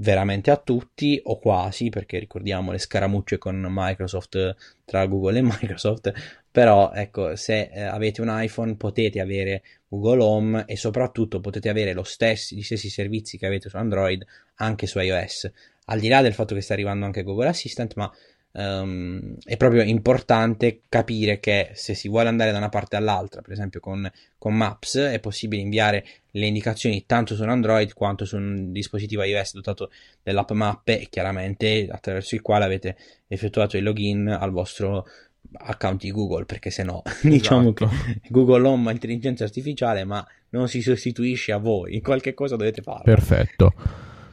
[0.00, 6.12] veramente a tutti o quasi, perché ricordiamo le scaramucce con Microsoft tra Google e Microsoft,
[6.50, 11.94] però ecco, se eh, avete un iPhone potete avere Google Home e soprattutto potete avere
[12.04, 14.24] stessi, gli stessi servizi che avete su Android
[14.56, 15.50] anche su iOS,
[15.86, 18.10] al di là del fatto che sta arrivando anche Google Assistant, ma
[18.52, 23.52] Um, è proprio importante capire che se si vuole andare da una parte all'altra, per
[23.52, 28.36] esempio con, con, Maps, è possibile inviare le indicazioni tanto su un Android quanto su
[28.36, 29.90] un dispositivo iOS dotato
[30.22, 32.96] dell'app Mappe e chiaramente attraverso il quale avete
[33.28, 35.06] effettuato il login al vostro
[35.52, 37.28] account di Google perché se no esatto.
[37.28, 37.86] diciamo che
[38.28, 42.82] Google Home ha intelligenza artificiale ma non si sostituisce a voi in qualche cosa dovete
[42.82, 43.72] fare perfetto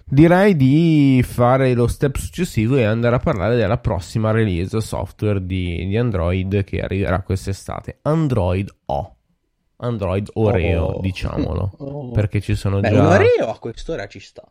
[0.10, 5.86] direi di fare lo step successivo e andare a parlare della prossima release software di,
[5.88, 8.00] di Android che arriverà quest'estate.
[8.04, 9.16] Android O.
[9.78, 11.02] Android Oreo, oh.
[11.02, 11.74] diciamolo.
[11.88, 12.12] Oh.
[12.12, 13.00] Perché ci sono Beh, già...
[13.00, 14.44] Un Oreo a quest'ora ci sta.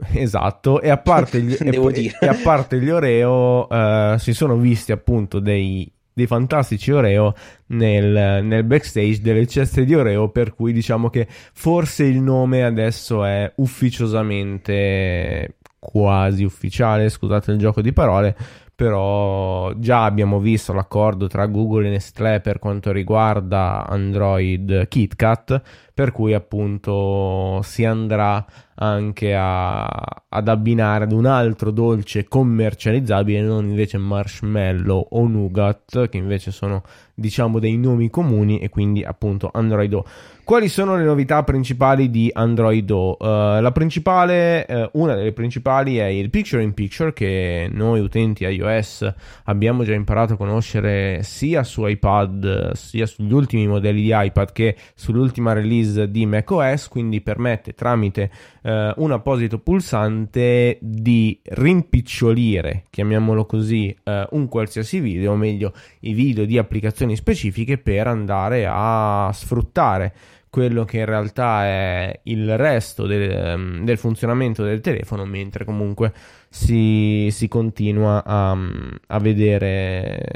[0.12, 4.92] Esatto, e a parte gli, e, e a parte gli Oreo uh, si sono visti
[4.92, 7.34] appunto dei dei fantastici Oreo
[7.68, 13.24] nel, nel, backstage delle ceste di Oreo, per cui diciamo che forse il nome adesso
[13.24, 18.36] è ufficiosamente quasi ufficiale, scusate il gioco di parole,
[18.74, 25.62] però già abbiamo visto l'accordo tra Google e Nestlé per quanto riguarda Android KitKat,
[26.00, 28.42] per cui appunto si andrà
[28.82, 36.16] anche a, ad abbinare ad un altro dolce commercializzabile, non invece marshmallow o nougat, che
[36.16, 36.82] invece sono
[37.14, 40.04] diciamo dei nomi comuni e quindi appunto Android O.
[40.42, 43.16] Quali sono le novità principali di Android O?
[43.20, 48.44] Uh, la principale, uh, una delle principali è il Picture in Picture che noi utenti
[48.44, 54.50] iOS abbiamo già imparato a conoscere sia su iPad sia sugli ultimi modelli di iPad
[54.50, 58.30] che sull'ultima release di macOS, quindi permette tramite
[58.62, 63.96] uh, un apposito pulsante di rimpicciolire, chiamiamolo così,
[64.30, 70.12] un qualsiasi video, o meglio i video di applicazioni specifiche per andare a sfruttare
[70.50, 76.12] quello che in realtà è il resto del, ehm, del funzionamento del telefono, mentre comunque
[76.48, 78.58] si, si continua a,
[79.06, 80.26] a vedere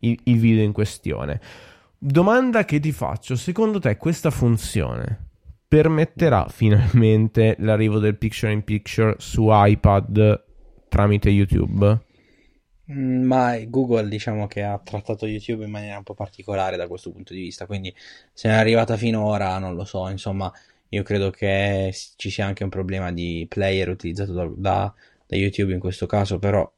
[0.00, 1.40] il, il video in questione.
[1.98, 5.30] Domanda che ti faccio, secondo te questa funzione
[5.66, 10.44] permetterà finalmente l'arrivo del picture in picture su iPad
[10.88, 12.00] tramite YouTube?
[12.92, 17.10] Mm, ma Google diciamo che ha trattato YouTube in maniera un po' particolare da questo
[17.10, 17.94] punto di vista, quindi
[18.32, 20.52] se è arrivata finora non lo so, insomma
[20.90, 24.94] io credo che ci sia anche un problema di player utilizzato da, da,
[25.26, 26.70] da YouTube in questo caso, però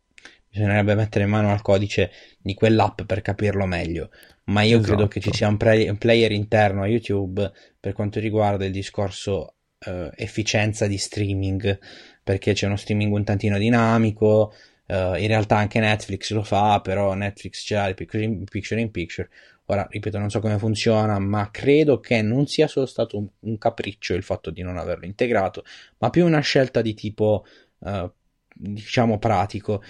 [0.48, 4.11] bisognerebbe mettere in mano al codice di quell'app per capirlo meglio.
[4.46, 4.92] Ma io esatto.
[4.92, 8.72] credo che ci sia un, pre- un, player interno a YouTube per quanto riguarda il
[8.72, 9.54] discorso
[9.87, 11.78] uh, efficienza di streaming,
[12.22, 14.52] perché c'è uno streaming un tantino dinamico.
[14.87, 19.28] Uh, in realtà anche Netflix lo fa, però Netflix c'ha il picture in picture.
[19.66, 23.59] Ora, ripeto, non so come funziona, ma credo che non sia solo stato un, un
[23.59, 25.64] capriccio il fatto di non averlo integrato,
[25.98, 27.44] ma più una scelta di tipo,
[27.78, 28.09] uh,
[28.54, 29.82] diciamo, pratico.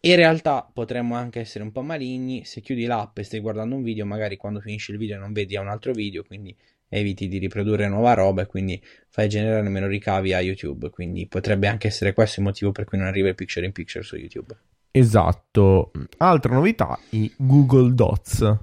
[0.00, 3.82] In realtà potremmo anche essere un po' maligni, se chiudi l'app e stai guardando un
[3.82, 6.56] video, magari quando finisci il video non vedi un altro video, quindi
[6.88, 11.66] eviti di riprodurre nuova roba e quindi fai generare meno ricavi a YouTube, quindi potrebbe
[11.66, 14.56] anche essere questo il motivo per cui non arriva il picture in picture su YouTube.
[14.92, 15.90] Esatto.
[16.18, 18.58] Altra novità, i Google Dots.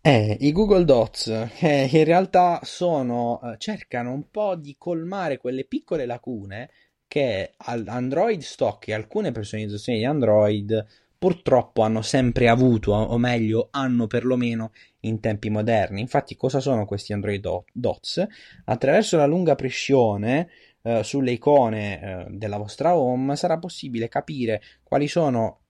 [0.00, 5.64] Eh, i Google Dots, eh, in realtà sono, eh, cercano un po' di colmare quelle
[5.64, 6.70] piccole lacune
[7.08, 10.86] che Android stock e alcune personalizzazioni di Android
[11.18, 16.00] purtroppo hanno sempre avuto, o meglio, hanno perlomeno in tempi moderni.
[16.00, 18.24] Infatti, cosa sono questi Android Dots?
[18.66, 20.48] Attraverso la lunga pressione
[20.82, 25.62] eh, sulle icone eh, della vostra home sarà possibile capire quali sono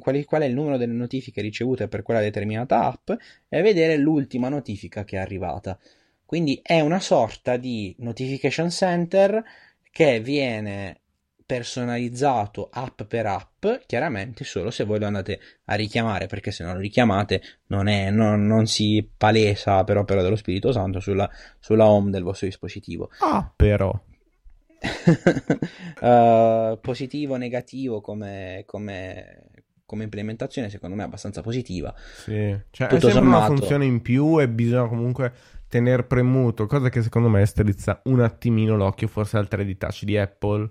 [0.00, 3.10] qual è il numero delle notifiche ricevute per quella determinata app
[3.50, 5.78] e vedere l'ultima notifica che è arrivata.
[6.24, 9.44] Quindi è una sorta di notification center
[9.92, 11.02] che viene
[11.44, 16.72] personalizzato app per app, chiaramente solo se voi lo andate a richiamare, perché se non
[16.74, 21.28] lo richiamate non, è, non, non si palesa per opera dello Spirito Santo sulla,
[21.58, 23.10] sulla home del vostro dispositivo.
[23.18, 23.90] Ah, però.
[26.00, 29.50] uh, positivo, negativo come, come,
[29.84, 31.94] come, implementazione, secondo me è abbastanza positiva.
[32.24, 33.50] Sì, cioè Tutto è sommato...
[33.50, 35.32] una funzione in più e bisogna comunque
[35.72, 40.18] tener premuto, cosa che secondo me strizza un attimino l'occhio forse al 3D Touch di
[40.18, 40.70] Apple.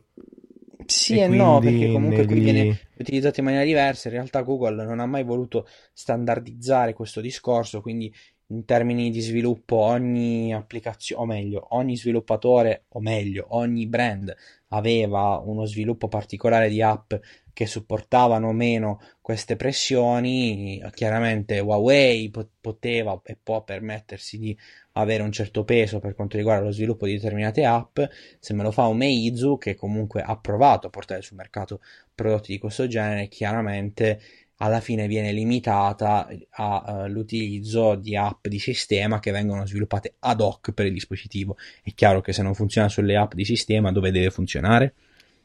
[0.85, 4.09] Sì e, e no, perché comunque qui viene utilizzato in maniera diversa.
[4.09, 8.13] In realtà Google non ha mai voluto standardizzare questo discorso, quindi
[8.51, 14.33] in termini di sviluppo ogni applicazione, o meglio, ogni sviluppatore, o meglio, ogni brand
[14.69, 17.13] aveva uno sviluppo particolare di app
[17.53, 20.81] che supportavano meno queste pressioni.
[20.93, 24.57] Chiaramente Huawei poteva e può permettersi di
[24.93, 27.99] avere un certo peso per quanto riguarda lo sviluppo di determinate app.
[28.39, 31.81] Se me lo fa un Meizu, che comunque ha provato a portare sul mercato
[32.13, 34.21] prodotti di questo genere, chiaramente
[34.61, 40.71] alla fine viene limitata all'utilizzo uh, di app di sistema che vengono sviluppate ad hoc
[40.71, 41.57] per il dispositivo.
[41.81, 44.93] È chiaro che se non funziona sulle app di sistema, dove deve funzionare?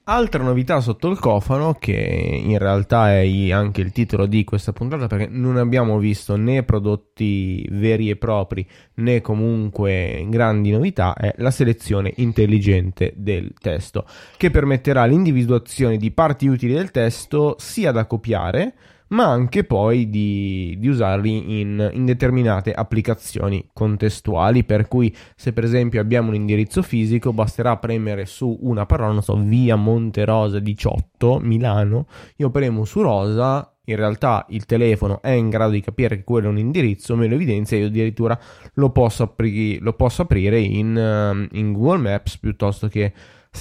[0.08, 5.08] Altra novità sotto il cofano, che in realtà è anche il titolo di questa puntata,
[5.08, 8.64] perché non abbiamo visto né prodotti veri e propri
[8.96, 16.46] né comunque grandi novità, è la selezione intelligente del testo, che permetterà l'individuazione di parti
[16.46, 18.74] utili del testo sia da copiare,
[19.08, 25.64] ma anche poi di, di usarli in, in, determinate applicazioni contestuali, per cui se per
[25.64, 30.58] esempio abbiamo un indirizzo fisico basterà premere su una parola, non so, via Monte Rosa
[30.58, 36.16] 18 Milano, io premo su Rosa in realtà il telefono è in grado di capire
[36.16, 38.38] che quello è un indirizzo, me lo evidenzia e io addirittura
[38.74, 43.12] lo posso, apri- lo posso aprire in, in, Google Maps piuttosto che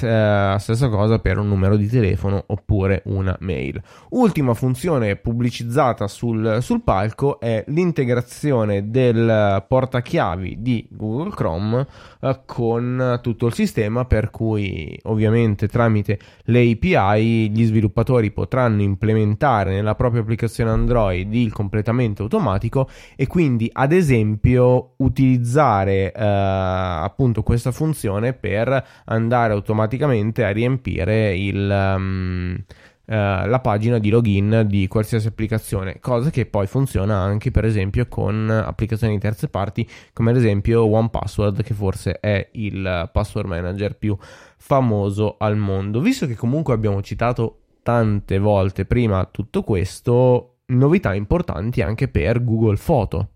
[0.02, 3.82] eh, stessa cosa per un numero di telefono oppure una mail.
[4.10, 11.88] Ultima funzione pubblicizzata sul, sul palco è l'integrazione del portachiavi di Google Chrome
[12.19, 19.74] eh, con tutto il sistema per cui ovviamente tramite le API gli sviluppatori potranno implementare
[19.74, 27.72] nella propria applicazione Android il completamento automatico e quindi ad esempio utilizzare eh, appunto questa
[27.72, 34.88] funzione per andare automaticamente automaticamente a riempire il, um, uh, la pagina di login di
[34.88, 40.32] qualsiasi applicazione, cosa che poi funziona anche per esempio con applicazioni di terze parti come
[40.32, 44.18] ad esempio OnePassword che forse è il password manager più
[44.58, 46.02] famoso al mondo.
[46.02, 52.78] Visto che comunque abbiamo citato tante volte prima tutto questo, novità importanti anche per Google
[52.78, 53.30] Foto.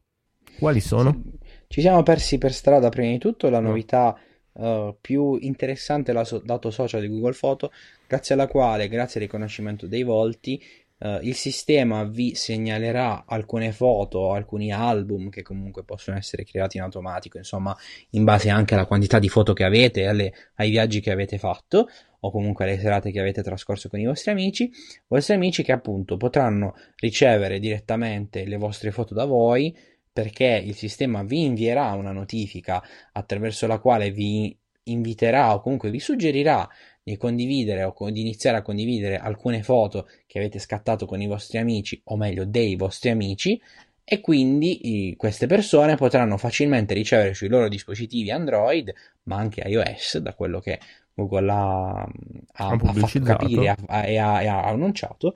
[0.57, 1.21] Quali sono?
[1.67, 4.17] Ci siamo persi per strada prima di tutto la novità
[4.59, 7.71] uh, più interessante lato social di Google Photo,
[8.07, 10.61] grazie alla quale, grazie al riconoscimento dei volti,
[11.01, 16.83] Uh, il sistema vi segnalerà alcune foto, alcuni album che comunque possono essere creati in
[16.83, 17.73] automatico, insomma,
[18.09, 21.87] in base anche alla quantità di foto che avete, alle, ai viaggi che avete fatto
[22.19, 24.69] o comunque alle serate che avete trascorso con i vostri amici,
[25.07, 29.73] vostri amici che appunto potranno ricevere direttamente le vostre foto da voi
[30.19, 34.53] perché il sistema vi invierà una notifica attraverso la quale vi
[34.83, 36.67] inviterà o comunque vi suggerirà
[37.01, 41.57] di condividere o di iniziare a condividere alcune foto che avete scattato con i vostri
[41.57, 43.61] amici, o meglio dei vostri amici,
[44.03, 48.93] e quindi queste persone potranno facilmente ricevere sui loro dispositivi Android,
[49.23, 50.81] ma anche iOS, da quello che
[51.13, 55.35] Google ha, ha, ha fatto capire e ha, ha, annunciato,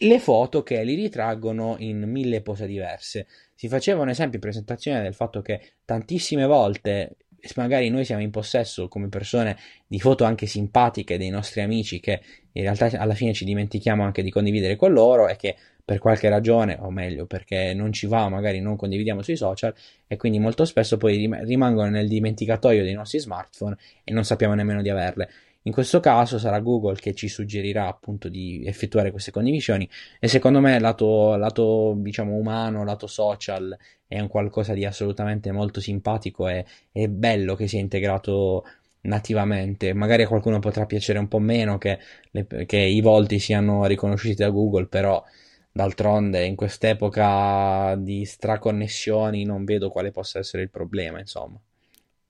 [0.00, 3.26] le foto che li ritraggono in mille pose diverse.
[3.58, 7.16] Si faceva un esempio in presentazione del fatto che tantissime volte
[7.56, 12.20] magari noi siamo in possesso come persone di foto anche simpatiche dei nostri amici che
[12.52, 16.28] in realtà alla fine ci dimentichiamo anche di condividere con loro e che per qualche
[16.28, 19.74] ragione, o meglio perché non ci va, magari non condividiamo sui social
[20.06, 24.82] e quindi molto spesso poi rimangono nel dimenticatoio dei nostri smartphone e non sappiamo nemmeno
[24.82, 25.28] di averle.
[25.62, 29.88] In questo caso sarà Google che ci suggerirà appunto di effettuare queste condivisioni
[30.18, 35.80] e secondo me lato, lato diciamo umano, lato social è un qualcosa di assolutamente molto
[35.80, 38.64] simpatico e, e bello che sia integrato
[39.02, 39.92] nativamente.
[39.92, 41.98] Magari a qualcuno potrà piacere un po' meno che,
[42.30, 45.22] le, che i volti siano riconosciuti da Google, però
[45.70, 51.60] d'altronde in quest'epoca di straconnessioni non vedo quale possa essere il problema, insomma.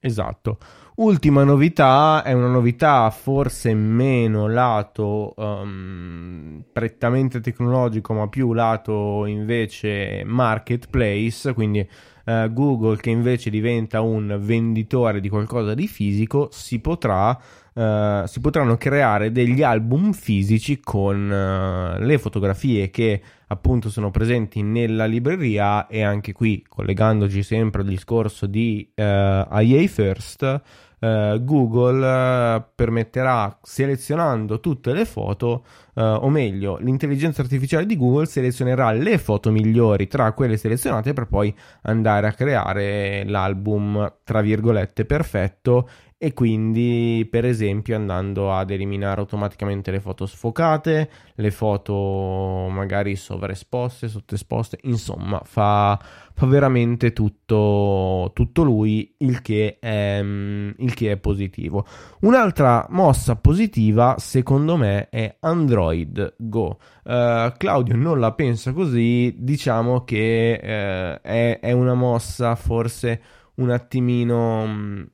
[0.00, 0.58] Esatto.
[0.96, 10.22] Ultima novità è una novità forse meno lato um, prettamente tecnologico, ma più lato invece
[10.24, 11.80] marketplace, quindi
[12.26, 17.38] uh, Google che invece diventa un venditore di qualcosa di fisico, si potrà
[17.78, 24.62] Uh, si potranno creare degli album fisici con uh, le fotografie che appunto sono presenti
[24.62, 30.62] nella libreria e anche qui collegandoci sempre al discorso di eh, IA First
[31.00, 38.26] Uh, Google uh, permetterà selezionando tutte le foto, uh, o meglio, l'intelligenza artificiale di Google
[38.26, 45.04] selezionerà le foto migliori tra quelle selezionate per poi andare a creare l'album tra virgolette
[45.04, 45.88] perfetto
[46.20, 54.08] e quindi per esempio andando ad eliminare automaticamente le foto sfocate, le foto magari sovraesposte,
[54.08, 55.98] sottoesposte, insomma fa,
[56.34, 61.86] fa veramente tutto, tutto lui il che, è, il che è positivo.
[62.20, 66.78] Un'altra mossa positiva secondo me è Android Go.
[67.04, 73.22] Uh, Claudio non la pensa così, diciamo che uh, è, è una mossa forse
[73.54, 75.10] un attimino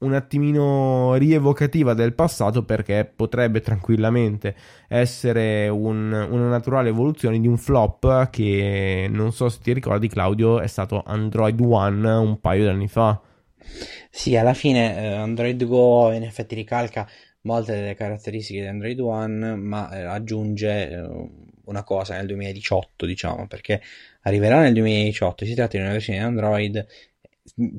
[0.00, 4.54] un attimino rievocativa del passato perché potrebbe tranquillamente
[4.86, 10.60] essere un, una naturale evoluzione di un flop che non so se ti ricordi Claudio
[10.60, 13.20] è stato Android One un paio di anni fa.
[14.08, 17.08] Sì alla fine eh, Android Go in effetti ricalca
[17.42, 21.28] molte delle caratteristiche di Android One ma eh, aggiunge eh,
[21.64, 23.82] una cosa nel 2018 diciamo perché
[24.22, 26.86] arriverà nel 2018 si tratta di una versione di Android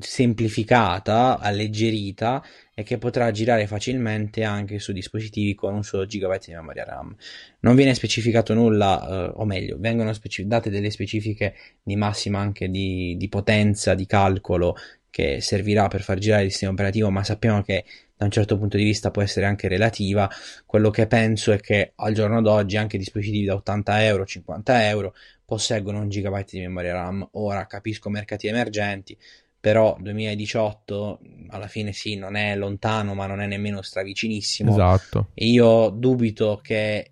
[0.00, 2.42] semplificata, alleggerita
[2.74, 7.14] e che potrà girare facilmente anche su dispositivi con un solo gigabyte di memoria RAM.
[7.60, 12.68] Non viene specificato nulla, eh, o meglio, vengono specif- date delle specifiche di massima anche
[12.68, 14.76] di, di potenza di calcolo
[15.10, 17.84] che servirà per far girare il sistema operativo, ma sappiamo che
[18.16, 20.30] da un certo punto di vista può essere anche relativa.
[20.66, 25.14] Quello che penso è che al giorno d'oggi anche dispositivi da 80 euro, 50 euro
[25.44, 27.26] posseggono un gigabyte di memoria RAM.
[27.32, 29.16] Ora capisco mercati emergenti,
[29.60, 34.72] però 2018 alla fine sì, non è lontano, ma non è nemmeno stravicinissimo.
[34.72, 35.28] Esatto.
[35.34, 37.10] E io dubito che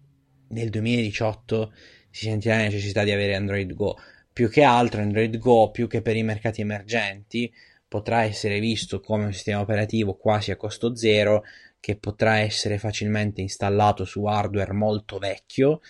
[0.49, 1.73] nel 2018
[2.11, 3.97] si sentirà la necessità di avere Android Go.
[4.33, 7.53] Più che altro Android Go, più che per i mercati emergenti,
[7.87, 11.45] potrà essere visto come un sistema operativo quasi a costo zero
[11.81, 15.81] che potrà essere facilmente installato su hardware molto vecchio.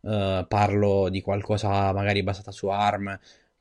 [0.00, 3.18] Uh, parlo di qualcosa magari basata su ARM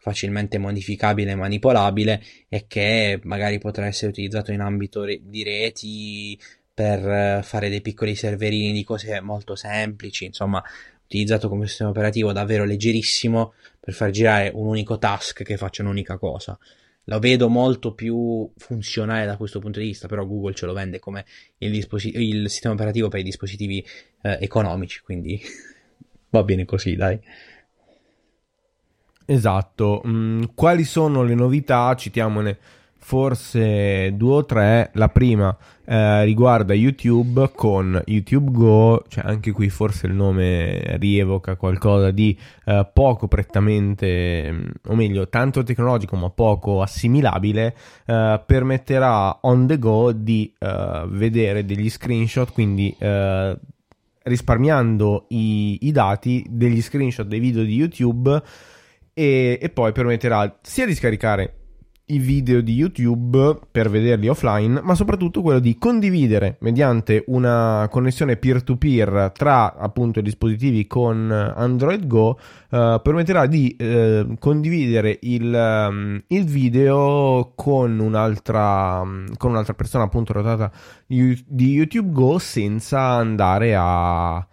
[0.08, 6.40] facilmente modificabile e manipolabile e che magari potrà essere utilizzato in ambito di reti
[6.74, 10.64] per eh, fare dei piccoli serverini di cose molto semplici, insomma,
[11.04, 16.18] utilizzato come sistema operativo davvero leggerissimo per far girare un unico task che faccia un'unica
[16.18, 16.58] cosa.
[17.06, 21.00] Lo vedo molto più funzionale da questo punto di vista, però Google ce lo vende
[21.00, 21.26] come
[21.58, 23.86] il, disposi- il sistema operativo per i dispositivi
[24.22, 25.42] eh, economici, quindi
[26.32, 27.20] va bene così, dai.
[29.30, 31.94] Esatto, mm, quali sono le novità?
[31.96, 32.58] Citiamone
[32.98, 34.90] forse due o tre.
[34.94, 35.54] La prima
[35.84, 42.38] eh, riguarda YouTube con YouTube Go, cioè anche qui forse il nome rievoca qualcosa di
[42.64, 47.76] eh, poco prettamente, mm, o meglio, tanto tecnologico ma poco assimilabile,
[48.06, 53.58] eh, permetterà on the go di eh, vedere degli screenshot, quindi eh,
[54.24, 58.42] risparmiando i, i dati degli screenshot dei video di YouTube
[59.18, 61.54] e, e poi permetterà sia di scaricare
[62.10, 68.38] i video di YouTube per vederli offline, ma soprattutto quello di condividere mediante una connessione
[68.38, 72.38] peer-to-peer tra appunto i dispositivi con Android Go,
[72.70, 79.04] eh, permetterà di eh, condividere il, um, il, video con un'altra,
[79.36, 80.72] con un'altra persona appunto dotata
[81.08, 84.48] di YouTube Go senza andare a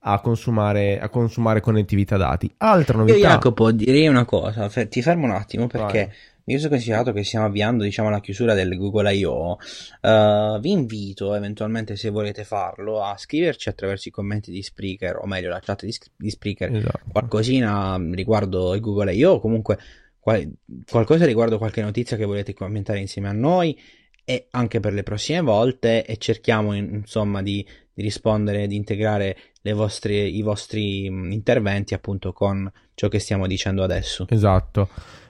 [0.00, 2.52] a consumare, a consumare connettività dati.
[2.58, 3.16] Altra novità.
[3.16, 6.16] Io Jacopo direi una cosa, ti fermo un attimo perché Vai
[6.54, 9.58] visto considerato che stiamo avviando diciamo la chiusura del Google I.O.,
[10.00, 15.26] uh, vi invito eventualmente se volete farlo a scriverci attraverso i commenti di Spreaker, o
[15.26, 17.00] meglio la chat di, di Spreaker, esatto.
[17.12, 19.78] qualcosina riguardo il Google I.O., comunque
[20.18, 20.50] qual-
[20.88, 23.78] qualcosa riguardo qualche notizia che volete commentare insieme a noi
[24.24, 29.36] e anche per le prossime volte e cerchiamo insomma di, di rispondere, di integrare
[29.72, 34.26] vostre, i vostri interventi appunto con ciò che stiamo dicendo adesso.
[34.28, 34.88] Esatto.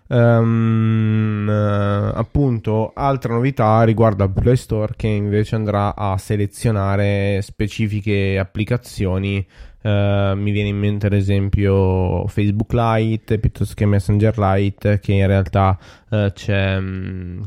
[0.09, 9.47] Um, appunto, altra novità riguarda Play Store che invece andrà a selezionare specifiche applicazioni.
[9.81, 15.27] Uh, mi viene in mente ad esempio Facebook Lite piuttosto che Messenger Lite che in
[15.29, 16.33] realtà uh,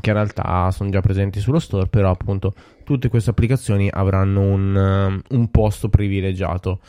[0.00, 2.54] realtà sono già presenti sullo store però appunto
[2.84, 6.80] tutte queste applicazioni avranno un, un posto privilegiato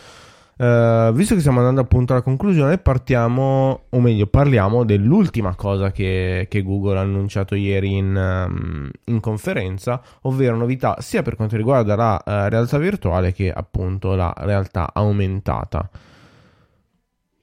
[0.56, 6.46] Uh, visto che stiamo andando appunto alla conclusione, partiamo, o meglio, parliamo dell'ultima cosa che,
[6.48, 11.96] che Google ha annunciato ieri in, um, in, conferenza, ovvero novità sia per quanto riguarda
[11.96, 15.90] la uh, realtà virtuale che appunto la realtà aumentata.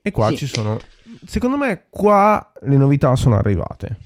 [0.02, 0.36] E qua sì.
[0.36, 0.78] ci sono,
[1.26, 3.96] secondo me, qua le novità sono arrivate.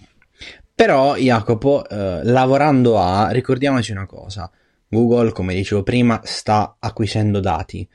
[0.74, 4.50] Però, Jacopo, uh, lavorando a, ricordiamoci una cosa.
[4.88, 7.86] Google, come dicevo prima, sta acquisendo dati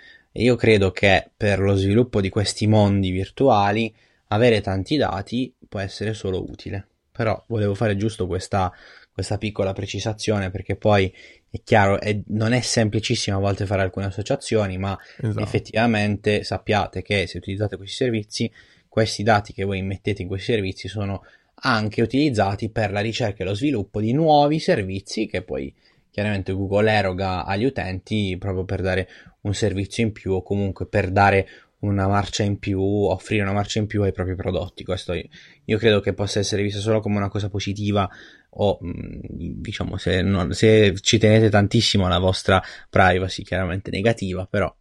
[0.41, 3.93] io credo che per lo sviluppo di questi mondi virtuali
[4.27, 6.87] avere tanti dati può essere solo utile.
[7.11, 8.71] Però volevo fare giusto questa,
[9.11, 11.13] questa piccola precisazione perché poi
[11.49, 15.41] è chiaro, è, non è semplicissimo a volte fare alcune associazioni, ma esatto.
[15.41, 18.51] effettivamente sappiate che se utilizzate questi servizi,
[18.87, 21.23] questi dati che voi mettete in questi servizi sono
[21.61, 25.73] anche utilizzati per la ricerca e lo sviluppo di nuovi servizi che poi
[26.09, 29.09] chiaramente Google eroga agli utenti proprio per dare
[29.41, 31.47] un servizio in più o comunque per dare
[31.79, 34.83] una marcia in più, offrire una marcia in più ai propri prodotti.
[34.83, 38.09] Questo io credo che possa essere visto solo come una cosa positiva
[38.51, 39.19] o mm,
[39.61, 44.73] diciamo se, non, se ci tenete tantissimo alla vostra privacy, chiaramente negativa, però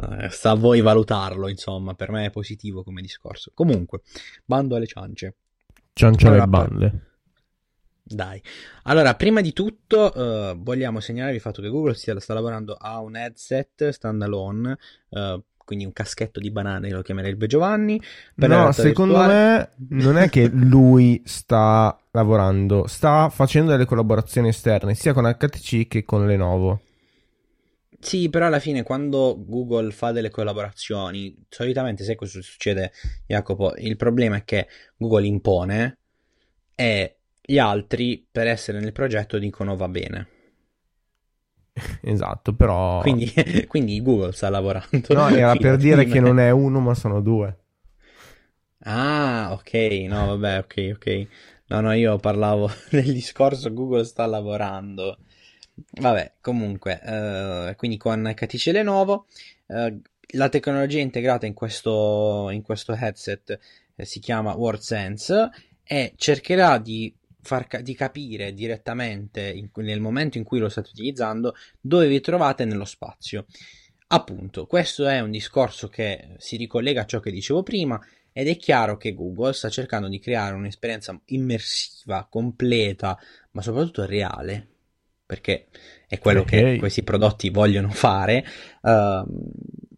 [0.00, 3.52] eh, sta a voi valutarlo, insomma, per me è positivo come discorso.
[3.54, 4.00] Comunque,
[4.44, 5.34] bando alle ciance.
[5.92, 7.11] Ciance alle bande.
[8.04, 8.42] Dai,
[8.84, 13.00] allora prima di tutto uh, vogliamo segnalare il fatto che Google sta, sta lavorando a
[13.00, 14.76] un headset standalone,
[15.10, 18.00] uh, quindi un caschetto di banane, lo chiamerebbe Giovanni.
[18.34, 19.70] no, secondo virtuale.
[19.88, 25.86] me non è che lui sta lavorando, sta facendo delle collaborazioni esterne sia con HTC
[25.86, 26.80] che con Lenovo.
[28.00, 32.90] Sì, però alla fine quando Google fa delle collaborazioni, solitamente sai cosa succede,
[33.28, 33.76] Jacopo?
[33.76, 35.98] Il problema è che Google impone
[36.74, 37.18] e
[37.52, 40.28] gli altri, per essere nel progetto, dicono va bene.
[42.00, 43.00] Esatto, però...
[43.00, 43.30] Quindi,
[43.68, 44.88] quindi Google sta lavorando.
[45.08, 47.58] No, era per dire che non è uno, ma sono due.
[48.84, 49.72] Ah, ok,
[50.08, 51.26] no, vabbè, ok, ok.
[51.66, 55.18] No, no, io parlavo del discorso Google sta lavorando.
[56.00, 59.26] Vabbè, comunque, uh, quindi con HTC Lenovo,
[59.66, 60.00] uh,
[60.34, 63.58] la tecnologia integrata in questo, in questo headset
[63.94, 65.50] eh, si chiama WordSense
[65.84, 70.90] e cercherà di far ca- di capire direttamente in, nel momento in cui lo state
[70.92, 73.46] utilizzando dove vi trovate nello spazio.
[74.08, 78.56] Appunto, questo è un discorso che si ricollega a ciò che dicevo prima ed è
[78.56, 83.18] chiaro che Google sta cercando di creare un'esperienza immersiva, completa,
[83.52, 84.66] ma soprattutto reale,
[85.24, 85.66] perché
[86.06, 86.74] è quello okay.
[86.74, 88.44] che questi prodotti vogliono fare,
[88.82, 89.24] uh,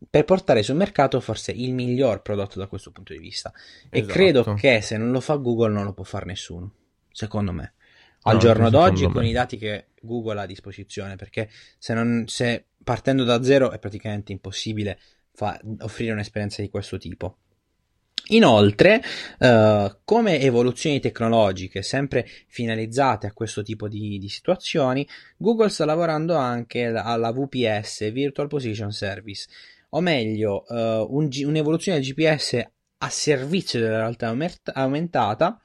[0.09, 3.53] per portare sul mercato forse il miglior prodotto da questo punto di vista.
[3.91, 3.97] Esatto.
[3.97, 6.73] E credo che se non lo fa Google non lo può fare nessuno
[7.15, 7.75] secondo me,
[8.23, 11.49] al no, giorno d'oggi con i dati che Google ha a disposizione, perché
[11.79, 14.99] se, non, se partendo da zero è praticamente impossibile
[15.33, 17.39] fa, offrire un'esperienza di questo tipo.
[18.29, 19.03] Inoltre,
[19.39, 25.07] eh, come evoluzioni tecnologiche sempre finalizzate a questo tipo di, di, situazioni,
[25.37, 29.47] Google sta lavorando anche alla VPS, Virtual Position Service,
[29.91, 32.67] o meglio, eh, un, un'evoluzione del GPS
[33.05, 34.35] a servizio della realtà
[34.73, 35.61] aumentata,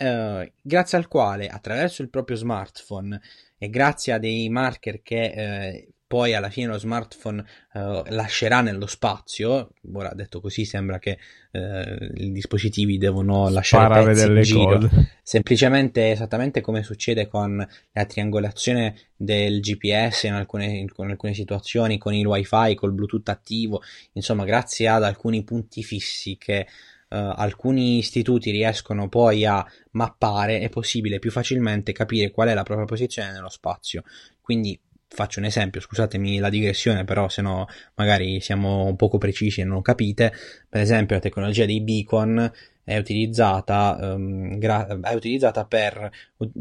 [0.00, 3.20] eh, grazie al quale attraverso il proprio smartphone
[3.58, 7.44] e grazie a dei marker che eh, poi alla fine lo smartphone
[7.74, 9.74] uh, lascerà nello spazio.
[9.92, 11.18] Ora detto così sembra che
[11.52, 14.78] uh, i dispositivi devono lasciare pezzi in giro.
[14.78, 15.18] Code.
[15.22, 22.12] Semplicemente esattamente come succede con la triangolazione del GPS in alcune, in alcune situazioni, con
[22.12, 23.80] il wifi, col Bluetooth attivo,
[24.14, 26.66] insomma grazie ad alcuni punti fissi che
[27.12, 32.62] Uh, alcuni istituti riescono poi a mappare, è possibile più facilmente capire qual è la
[32.62, 34.04] propria posizione nello spazio.
[34.40, 34.78] Quindi
[35.12, 39.64] faccio un esempio, scusatemi la digressione, però se no magari siamo un poco precisi e
[39.64, 40.32] non capite.
[40.68, 42.50] Per esempio, la tecnologia dei beacon
[42.84, 46.10] è utilizzata, um, gra- è utilizzata per,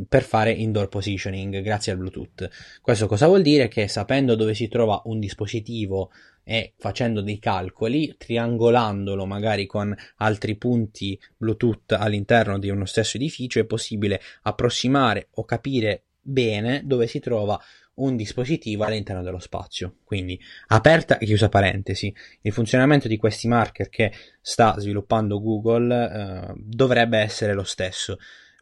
[0.08, 2.50] per, fare indoor positioning grazie al Bluetooth.
[2.82, 3.68] Questo cosa vuol dire?
[3.68, 6.12] Che sapendo dove si trova un dispositivo
[6.44, 13.60] e facendo dei calcoli, triangolandolo magari con altri punti Bluetooth all'interno di uno stesso edificio,
[13.60, 17.60] è possibile approssimare o capire bene dove si trova
[18.00, 19.98] un dispositivo all'interno dello spazio.
[20.04, 24.12] Quindi, aperta e chiusa parentesi, il funzionamento di questi marker che
[24.42, 28.18] sta sviluppando Google eh, dovrebbe essere lo stesso,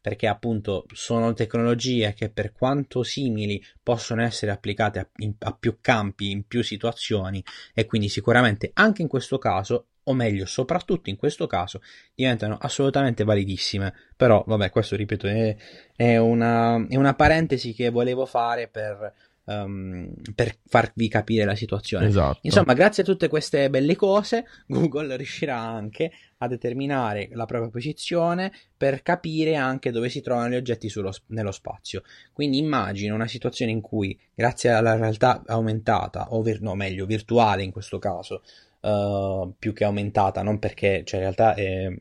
[0.08, 5.80] perché appunto sono tecnologie che per quanto simili possono essere applicate a, in, a più
[5.82, 7.44] campi, in più situazioni
[7.74, 11.82] e quindi sicuramente anche in questo caso o meglio, soprattutto in questo caso,
[12.16, 13.94] diventano assolutamente validissime.
[14.16, 15.54] Però, vabbè, questo ripeto, è,
[15.94, 19.14] è, una, è una parentesi che volevo fare per
[19.48, 22.08] um, per farvi capire la situazione.
[22.08, 22.40] Esatto.
[22.42, 28.52] Insomma, grazie a tutte queste belle cose, Google riuscirà anche a determinare la propria posizione
[28.76, 32.04] per capire anche dove si trovano gli oggetti sullo, nello spazio.
[32.34, 37.64] Quindi immagino una situazione in cui, grazie alla realtà aumentata, o vir- no, meglio, virtuale
[37.64, 38.44] in questo caso,
[38.82, 41.92] uh, più che aumentata, non perché, cioè in realtà è,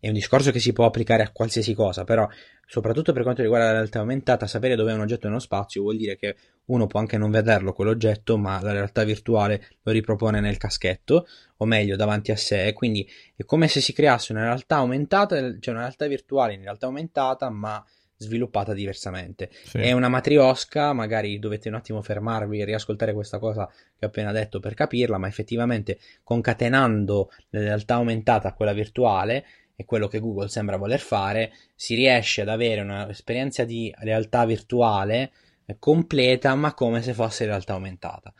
[0.00, 2.28] è un discorso che si può applicare a qualsiasi cosa, però
[2.66, 5.96] soprattutto per quanto riguarda la realtà aumentata, sapere dove è un oggetto nello spazio vuol
[5.96, 6.36] dire che
[6.66, 11.26] uno può anche non vederlo quell'oggetto, ma la realtà virtuale lo ripropone nel caschetto,
[11.58, 15.74] o meglio davanti a sé, quindi è come se si creasse una realtà aumentata, cioè
[15.74, 17.84] una realtà virtuale in realtà aumentata, ma
[18.16, 19.50] sviluppata diversamente.
[19.64, 19.78] Sì.
[19.78, 24.32] È una matriosca, magari dovete un attimo fermarvi e riascoltare questa cosa che ho appena
[24.32, 29.44] detto per capirla, ma effettivamente concatenando la realtà aumentata a quella virtuale
[29.76, 35.32] è quello che Google sembra voler fare, si riesce ad avere un'esperienza di realtà virtuale
[35.66, 38.32] eh, completa, ma come se fosse realtà aumentata.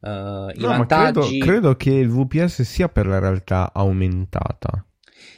[0.00, 1.38] Uh, I no, vantaggi...
[1.38, 4.84] credo, credo che il VPS sia per la realtà aumentata.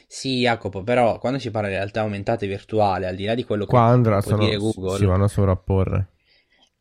[0.07, 3.43] Sì, Jacopo, però quando si parla di realtà aumenata e virtuale, al di là di
[3.43, 6.07] quello che Qua andrà, può sono, dire Google, si vanno a sovrapporre.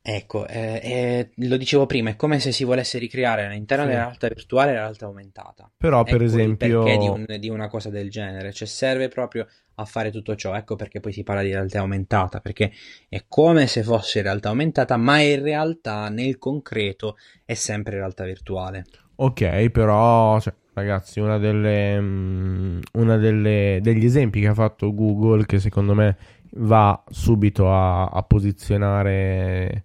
[0.06, 3.90] Ecco, eh, eh, lo dicevo prima, è come se si volesse ricreare all'interno sì.
[3.90, 5.70] della realtà virtuale la realtà aumentata.
[5.74, 6.82] Però, ecco per esempio...
[6.82, 9.46] perché di, un, di, una cosa del genere, cioè serve proprio
[9.76, 12.70] a fare tutto ciò, ecco perché poi si parla di realtà aumentata, perché
[13.08, 18.84] è come se fosse realtà aumentata, ma in realtà nel concreto è sempre realtà virtuale.
[19.14, 25.46] Ok, però, cioè, ragazzi, una delle, um, una delle, degli esempi che ha fatto Google
[25.46, 26.14] che secondo me
[26.56, 29.84] va subito a, a posizionare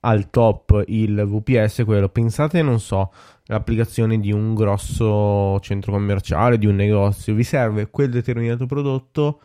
[0.00, 3.12] al top il VPS, quello pensate, non so,
[3.46, 9.40] l'applicazione di un grosso centro commerciale, di un negozio, vi serve quel determinato prodotto,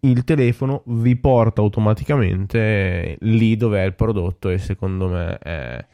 [0.00, 5.84] il telefono vi porta automaticamente lì dove è il prodotto e secondo me è,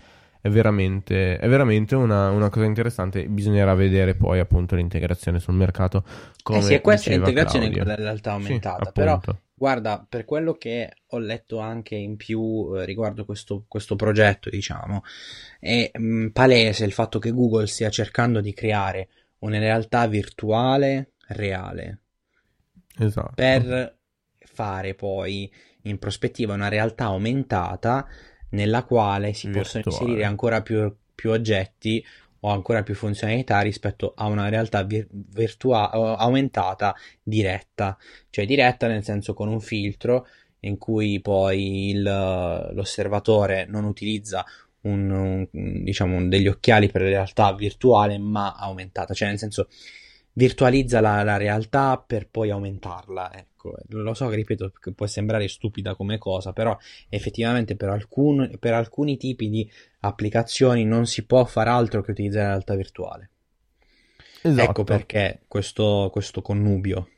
[0.40, 3.26] è veramente, è veramente una, una, cosa interessante.
[3.28, 6.02] Bisognerà vedere poi appunto l'integrazione sul mercato.
[6.42, 7.92] Come eh sì, è questa è l'integrazione Claudio.
[7.92, 9.20] in realtà aumentata, sì, però
[9.60, 15.02] Guarda, per quello che ho letto anche in più eh, riguardo questo, questo, progetto, diciamo,
[15.58, 19.08] è mh, mm, palese il fatto che Google stia cercando di creare
[19.40, 21.98] una realtà virtuale reale.
[23.00, 23.34] Esatto.
[23.34, 23.98] Per
[24.38, 25.52] fare poi
[25.82, 28.08] in prospettiva una realtà aumentata
[28.52, 29.82] nella quale si virtuale.
[29.82, 32.02] possono inserire ancora più, più oggetti
[32.40, 37.96] o ancora più funzionalità rispetto a una realtà vir- virtua- aumentata diretta,
[38.30, 40.26] cioè diretta nel senso con un filtro
[40.60, 44.44] in cui poi il, l'osservatore non utilizza
[44.82, 45.48] un, un,
[45.84, 49.68] diciamo, degli occhiali per la realtà virtuale ma aumentata, cioè nel senso
[50.32, 53.32] virtualizza la, la realtà per poi aumentarla.
[53.34, 56.76] Ecco, lo so che ripeto può sembrare stupida come cosa, però
[57.08, 59.70] effettivamente per, alcun, per alcuni tipi di
[60.00, 63.30] applicazioni non si può fare altro che utilizzare la realtà virtuale.
[64.42, 64.70] Esatto.
[64.70, 67.08] Ecco perché questo, questo connubio.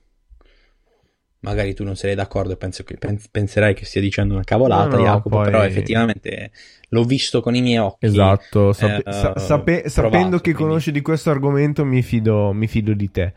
[1.43, 4.91] Magari tu non sei d'accordo e penso che, pens- penserai che stia dicendo una cavolata,
[4.91, 6.53] No, no, Jacopo, poi- però effettivamente
[6.91, 8.07] l'ho visto con i miei occhi.
[8.07, 12.53] Esatto, sape- eh, sa- sape- sapendo provato, che quindi- conosci di questo argomento mi fido,
[12.53, 13.33] mi fido di te.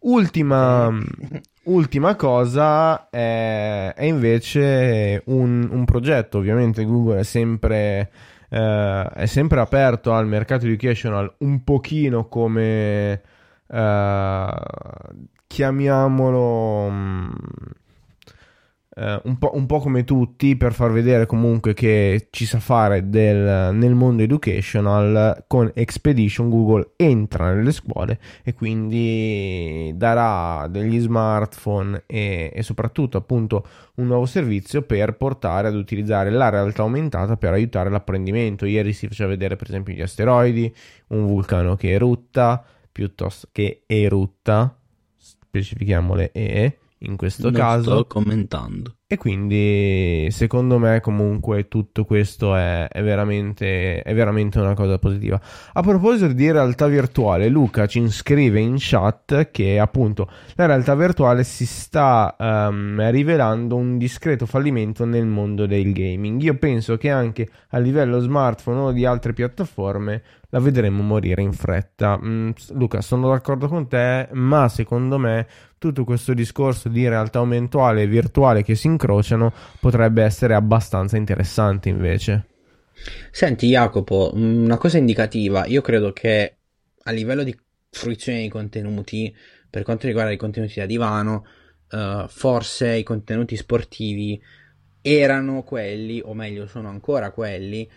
[0.00, 0.88] Ultima,
[1.64, 8.10] ultima cosa è, è invece un, un progetto, ovviamente Google è sempre,
[8.48, 13.20] eh, è sempre aperto al mercato educational un pochino come,
[13.70, 14.46] eh,
[15.52, 16.88] chiamiamolo...
[16.90, 17.30] mm,
[18.94, 23.08] eh, un, po', un po' come tutti per far vedere comunque che ci sa fare
[23.08, 32.04] del- nel mondo educational con Expedition Google entra nelle scuole e quindi darà degli smartphone
[32.06, 37.52] e, e soprattutto appunto un nuovo servizio per portare ad utilizzare la realtà aumentata per
[37.52, 38.66] aiutare l'apprendimento.
[38.66, 40.74] Ieri si faceva vedere per esempio gli asteroidi
[41.08, 44.76] un vulcano che erutta piuttosto che erutta
[45.52, 48.96] specifichiamole E in questo Non caso sto commentando.
[49.06, 55.40] e quindi secondo me comunque tutto questo è, è veramente, è veramente una cosa positiva.
[55.72, 61.44] A proposito di realtà virtuale, Luca ci scrive in chat che appunto la realtà virtuale
[61.44, 66.40] si sta ehm, rivelando un discreto fallimento nel mondo del gaming.
[66.42, 71.52] Io penso che anche a livello smartphone o di altre piattaforme la vedremo morire in
[71.52, 72.18] fretta.
[72.22, 75.46] Mm, Luca, sono d'accordo con te, ma secondo me
[75.82, 81.88] tutto questo discorso di realtà aumentuale e virtuale che si incrociano potrebbe essere abbastanza interessante
[81.88, 82.46] invece.
[83.32, 86.56] Senti Jacopo, una cosa indicativa, io credo che
[87.02, 87.58] a livello di
[87.90, 89.34] fruizione dei contenuti,
[89.68, 91.44] per quanto riguarda i contenuti da divano,
[91.90, 94.40] eh, forse i contenuti sportivi
[95.00, 97.90] erano quelli, o meglio sono ancora quelli,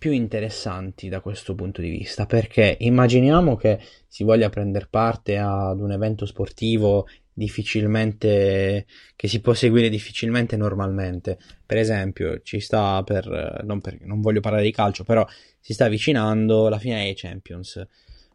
[0.00, 5.78] più interessanti da questo punto di vista, perché immaginiamo che si voglia prendere parte ad
[5.78, 11.38] un evento sportivo difficilmente che si può seguire difficilmente normalmente.
[11.66, 15.26] Per esempio, ci sta per non, per non voglio parlare di calcio, però
[15.60, 17.86] si sta avvicinando la finale dei Champions.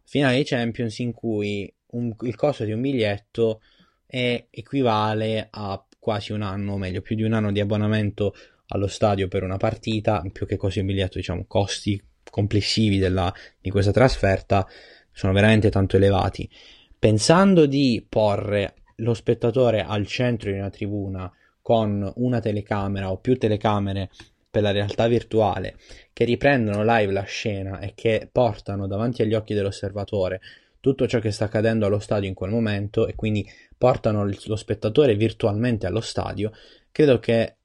[0.04, 3.62] Finale dei Champions in cui un- il costo di un biglietto
[4.06, 8.36] è equivale a quasi un anno, o meglio, più di un anno di abbonamento
[8.68, 13.70] allo stadio per una partita, più che costi un biglietto, diciamo, costi complessivi della- di
[13.70, 14.68] questa trasferta
[15.12, 16.50] sono veramente tanto elevati.
[16.98, 23.38] Pensando di porre lo spettatore al centro di una tribuna con una telecamera o più
[23.38, 24.10] telecamere
[24.50, 25.78] per la realtà virtuale
[26.14, 30.40] che riprendono live la scena e che portano davanti agli occhi dell'osservatore
[30.80, 33.44] tutto ciò che sta accadendo allo stadio in quel momento e quindi
[33.76, 36.52] portano lo spettatore virtualmente allo stadio,
[36.92, 37.56] credo che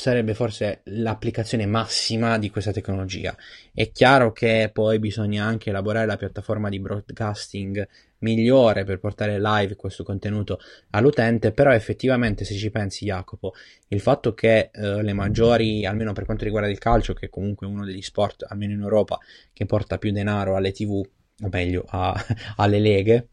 [0.00, 3.36] sarebbe forse l'applicazione massima di questa tecnologia.
[3.74, 7.86] È chiaro che poi bisogna anche elaborare la piattaforma di broadcasting
[8.18, 13.54] migliore per portare live questo contenuto all'utente, però effettivamente se ci pensi Jacopo,
[13.88, 17.66] il fatto che eh, le maggiori, almeno per quanto riguarda il calcio, che è comunque
[17.66, 19.18] uno degli sport, almeno in Europa,
[19.52, 22.14] che porta più denaro alle TV, o meglio a-
[22.56, 23.28] alle leghe,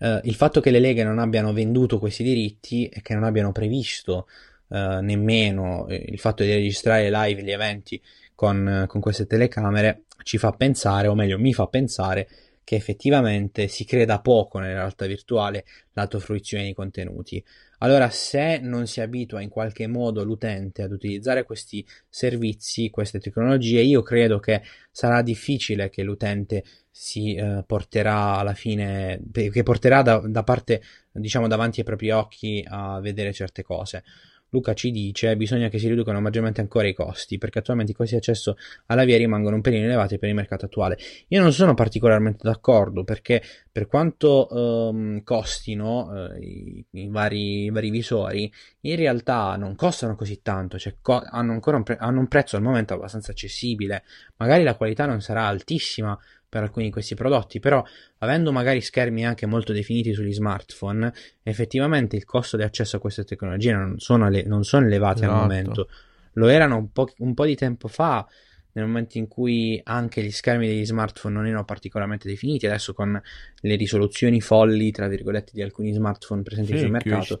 [0.00, 3.50] eh, il fatto che le leghe non abbiano venduto questi diritti e che non abbiano
[3.50, 4.26] previsto
[4.68, 8.00] eh, nemmeno eh, il fatto di registrare live gli eventi
[8.34, 12.28] con, eh, con queste telecamere ci fa pensare, o meglio mi fa pensare,
[12.68, 15.64] che effettivamente si creda poco nella realtà virtuale
[15.94, 17.42] lato fruizione di contenuti.
[17.78, 23.80] Allora, se non si abitua in qualche modo l'utente ad utilizzare questi servizi, queste tecnologie,
[23.80, 24.60] io credo che
[24.90, 31.48] sarà difficile che l'utente si eh, porterà alla fine, che porterà da, da parte, diciamo,
[31.48, 34.04] davanti ai propri occhi a vedere certe cose.
[34.50, 38.12] Luca ci dice bisogna che si riducano maggiormente ancora i costi perché attualmente i costi
[38.12, 40.98] di accesso alla via rimangono un pelino elevati per il mercato attuale.
[41.28, 44.48] Io non sono particolarmente d'accordo perché per quanto
[44.90, 50.78] ehm, costino eh, i, i vari, i vari visori, in realtà non costano così tanto,
[50.78, 54.02] cioè co- hanno un, pre- hanno un prezzo al momento abbastanza accessibile.
[54.36, 56.18] Magari la qualità non sarà altissima
[56.48, 57.84] per alcuni di questi prodotti, però
[58.18, 63.24] avendo magari schermi anche molto definiti sugli smartphone, effettivamente il costo di accesso a queste
[63.24, 65.32] tecnologie non sono, ele- non sono elevati Esatto.
[65.32, 65.88] al momento.
[66.34, 68.26] Lo erano un po', un po' di tempo fa,
[68.72, 73.20] nel momento in cui anche gli schermi degli smartphone non erano particolarmente definiti, adesso con
[73.60, 77.40] le risoluzioni folli, tra virgolette, di alcuni smartphone presenti Sì, sul mercato,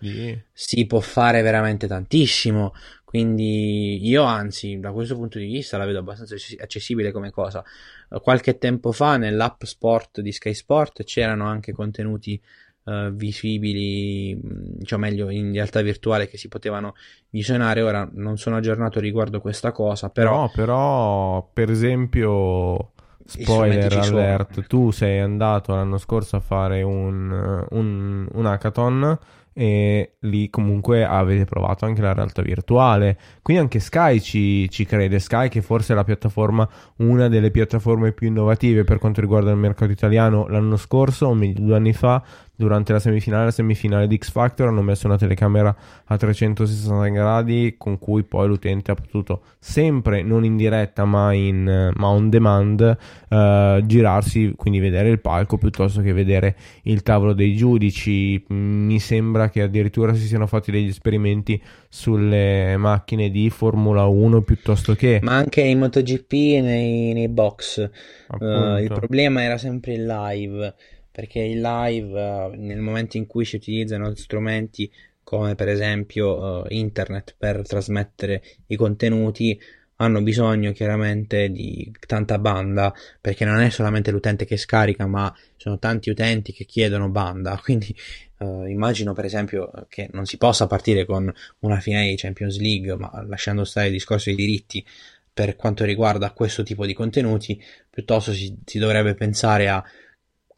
[0.52, 2.72] si può fare veramente tantissimo.
[3.08, 7.64] Quindi io anzi, da questo punto di vista la vedo abbastanza access- accessibile come cosa.
[8.10, 12.38] Eh, Qualche tempo fa nell'app Sport di Sky Sport c'erano anche contenuti
[12.84, 16.94] eh, visibili, diciamo meglio in realtà virtuale che si potevano
[17.30, 17.80] visionare.
[17.80, 22.92] Ora non sono aggiornato riguardo questa cosa, però No, però per esempio
[23.24, 29.18] spoiler alert, tu sei andato l'anno scorso a fare un, un, un hackathon
[29.60, 33.18] e lì comunque avete provato anche la realtà virtuale.
[33.42, 35.18] Quindi anche Sky ci, ci, crede.
[35.18, 39.56] Sky, che forse è la piattaforma, una delle piattaforme più innovative per quanto riguarda il
[39.56, 42.22] mercato italiano, l'anno scorso, o meglio due anni fa,
[42.58, 47.76] durante la semifinale la semifinale di X Factor hanno messo una telecamera a 360 gradi
[47.78, 52.96] con cui poi l'utente ha potuto sempre non in diretta ma, in, ma on demand
[53.28, 58.44] uh, girarsi quindi vedere il palco piuttosto che vedere il tavolo dei giudici.
[58.48, 64.96] Mi sembra che addirittura si siano fatti degli esperimenti sulle macchine di Formula 1 piuttosto
[64.96, 67.88] che ma anche in MotoGP nei, nei box.
[68.36, 70.74] Uh, il problema era sempre il live
[71.18, 74.88] perché in live uh, nel momento in cui si utilizzano strumenti
[75.24, 79.60] come per esempio uh, internet per trasmettere i contenuti
[79.96, 85.80] hanno bisogno chiaramente di tanta banda perché non è solamente l'utente che scarica ma sono
[85.80, 87.58] tanti utenti che chiedono banda.
[87.60, 87.92] Quindi
[88.38, 92.94] uh, immagino per esempio che non si possa partire con una finale di Champions League
[92.94, 94.86] ma lasciando stare il discorso dei diritti
[95.32, 97.60] per quanto riguarda questo tipo di contenuti
[97.90, 99.84] piuttosto si, si dovrebbe pensare a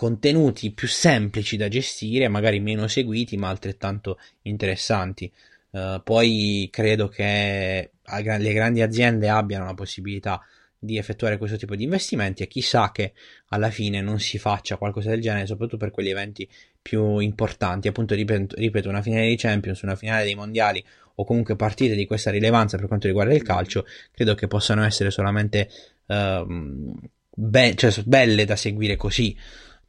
[0.01, 5.31] contenuti più semplici da gestire, magari meno seguiti, ma altrettanto interessanti.
[5.73, 10.41] Uh, poi credo che le grandi aziende abbiano la possibilità
[10.79, 13.13] di effettuare questo tipo di investimenti e chissà che
[13.49, 16.49] alla fine non si faccia qualcosa del genere, soprattutto per quegli eventi
[16.81, 17.87] più importanti.
[17.87, 20.83] Appunto, ripeto, ripeto una finale di Champions, una finale dei mondiali
[21.17, 25.11] o comunque partite di questa rilevanza per quanto riguarda il calcio, credo che possano essere
[25.11, 25.69] solamente
[26.07, 26.99] uh,
[27.35, 29.37] be- cioè, belle da seguire così.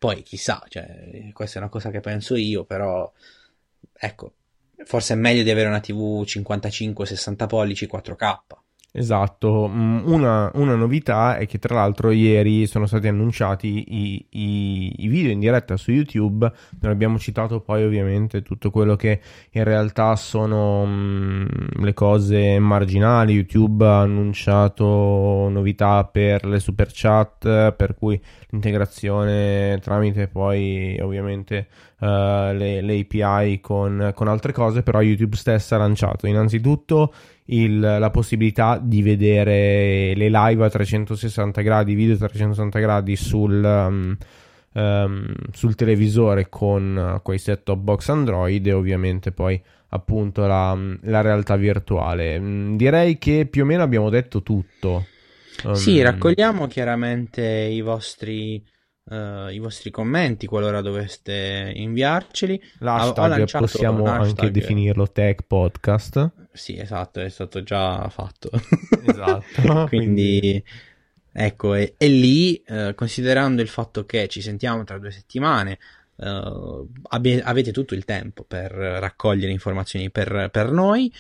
[0.02, 3.14] Poi chissà, cioè, questa è una cosa che penso io, però
[3.94, 4.34] ecco,
[4.84, 8.40] forse è meglio di avere una TV 55-60 pollici 4K.
[8.94, 14.94] Esatto, mm, una, una, novità è che tra l'altro ieri sono stati annunciati i, i,
[15.06, 19.22] i, video in diretta su YouTube, non abbiamo citato poi ovviamente tutto quello che
[19.52, 24.84] in realtà sono mh, mm, le cose marginali, YouTube ha annunciato
[25.50, 31.68] novità per le super chat, per cui l'integrazione tramite poi ovviamente
[32.00, 32.06] uh,
[32.52, 36.28] le, le, API con, con altre cose, però YouTube stessa ha lanciato.
[36.28, 37.14] Innanzitutto
[37.52, 43.64] il, la possibilità di vedere le live a 360 gradi, video a 360 gradi sul,
[43.64, 44.18] um,
[44.74, 50.78] um, sul televisore con uh, quei set top box Android e ovviamente poi appunto la,
[51.02, 52.40] la realtà virtuale.
[52.40, 55.06] Mm, direi che più o meno abbiamo detto tutto.
[55.64, 58.64] Um, sì, raccogliamo chiaramente i vostri
[59.06, 62.62] uh, i vostri commenti qualora doveste inviarceli.
[62.80, 66.32] L'hashtag possiamo anche definirlo Tech Podcast.
[66.52, 68.50] Sì, esatto, è stato già fatto.
[69.06, 69.86] Esatto.
[69.88, 70.64] quindi,
[71.32, 75.80] ecco, e, e lì, uh, considerando il fatto che ci sentiamo tra due settimane,
[76.18, 81.12] uh, abbi- avete tutto il tempo per raccogliere informazioni per, per noi.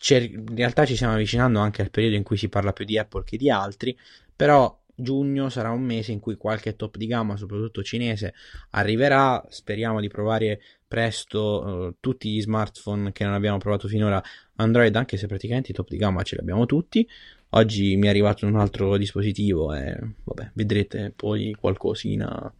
[0.00, 2.98] C'è, in realtà ci stiamo avvicinando anche al periodo in cui si parla più di
[2.98, 3.98] Apple che di altri,
[4.36, 8.34] però giugno sarà un mese in cui qualche top di gamma, soprattutto cinese,
[8.70, 9.44] arriverà.
[9.48, 14.22] Speriamo di provare presto uh, tutti gli smartphone che non abbiamo provato finora
[14.56, 17.06] Android, anche se praticamente i top di gamma ce li abbiamo tutti.
[17.50, 22.52] Oggi mi è arrivato un altro dispositivo e vabbè, vedrete poi qualcosina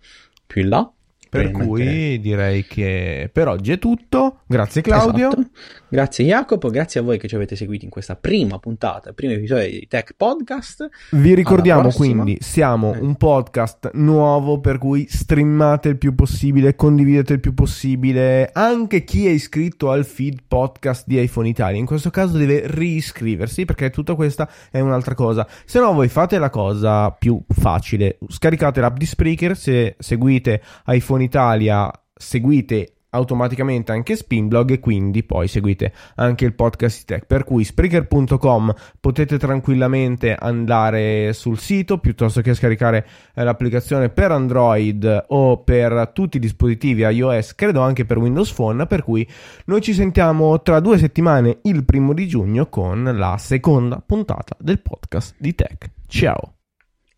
[0.47, 0.93] più in là.
[1.31, 4.41] Per cui direi che per oggi è tutto.
[4.47, 5.29] Grazie Claudio.
[5.29, 5.51] Esatto.
[5.91, 9.71] Grazie Jacopo, grazie a voi che ci avete seguito in questa prima puntata, primo episodio
[9.71, 10.87] di Tech Podcast.
[11.13, 12.99] Vi ricordiamo quindi, siamo eh.
[12.99, 18.51] un podcast nuovo per cui streamate il più possibile, condividete il più possibile.
[18.53, 23.65] Anche chi è iscritto al feed podcast di iPhone Italia, in questo caso deve riscriversi
[23.65, 25.49] perché tutta questa è un'altra cosa.
[25.65, 31.25] Se no voi fate la cosa più facile, scaricate l'app di Spreaker se seguite iPhone
[31.25, 37.27] Italia seguite automaticamente anche Spinblog e quindi poi seguite anche il podcast tech.
[37.27, 45.25] Per cui Spreaker.com potete tranquillamente andare sul sito piuttosto che scaricare eh, l'applicazione per Android
[45.29, 49.27] o per tutti i dispositivi iOS credo anche per Windows Phone per cui
[49.67, 54.81] noi ci sentiamo tra due settimane il primo di giugno con la seconda puntata del
[54.81, 55.91] podcast di tech.
[56.07, 56.55] Ciao!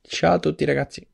[0.02, 1.09] Ciao a tutti ragazzi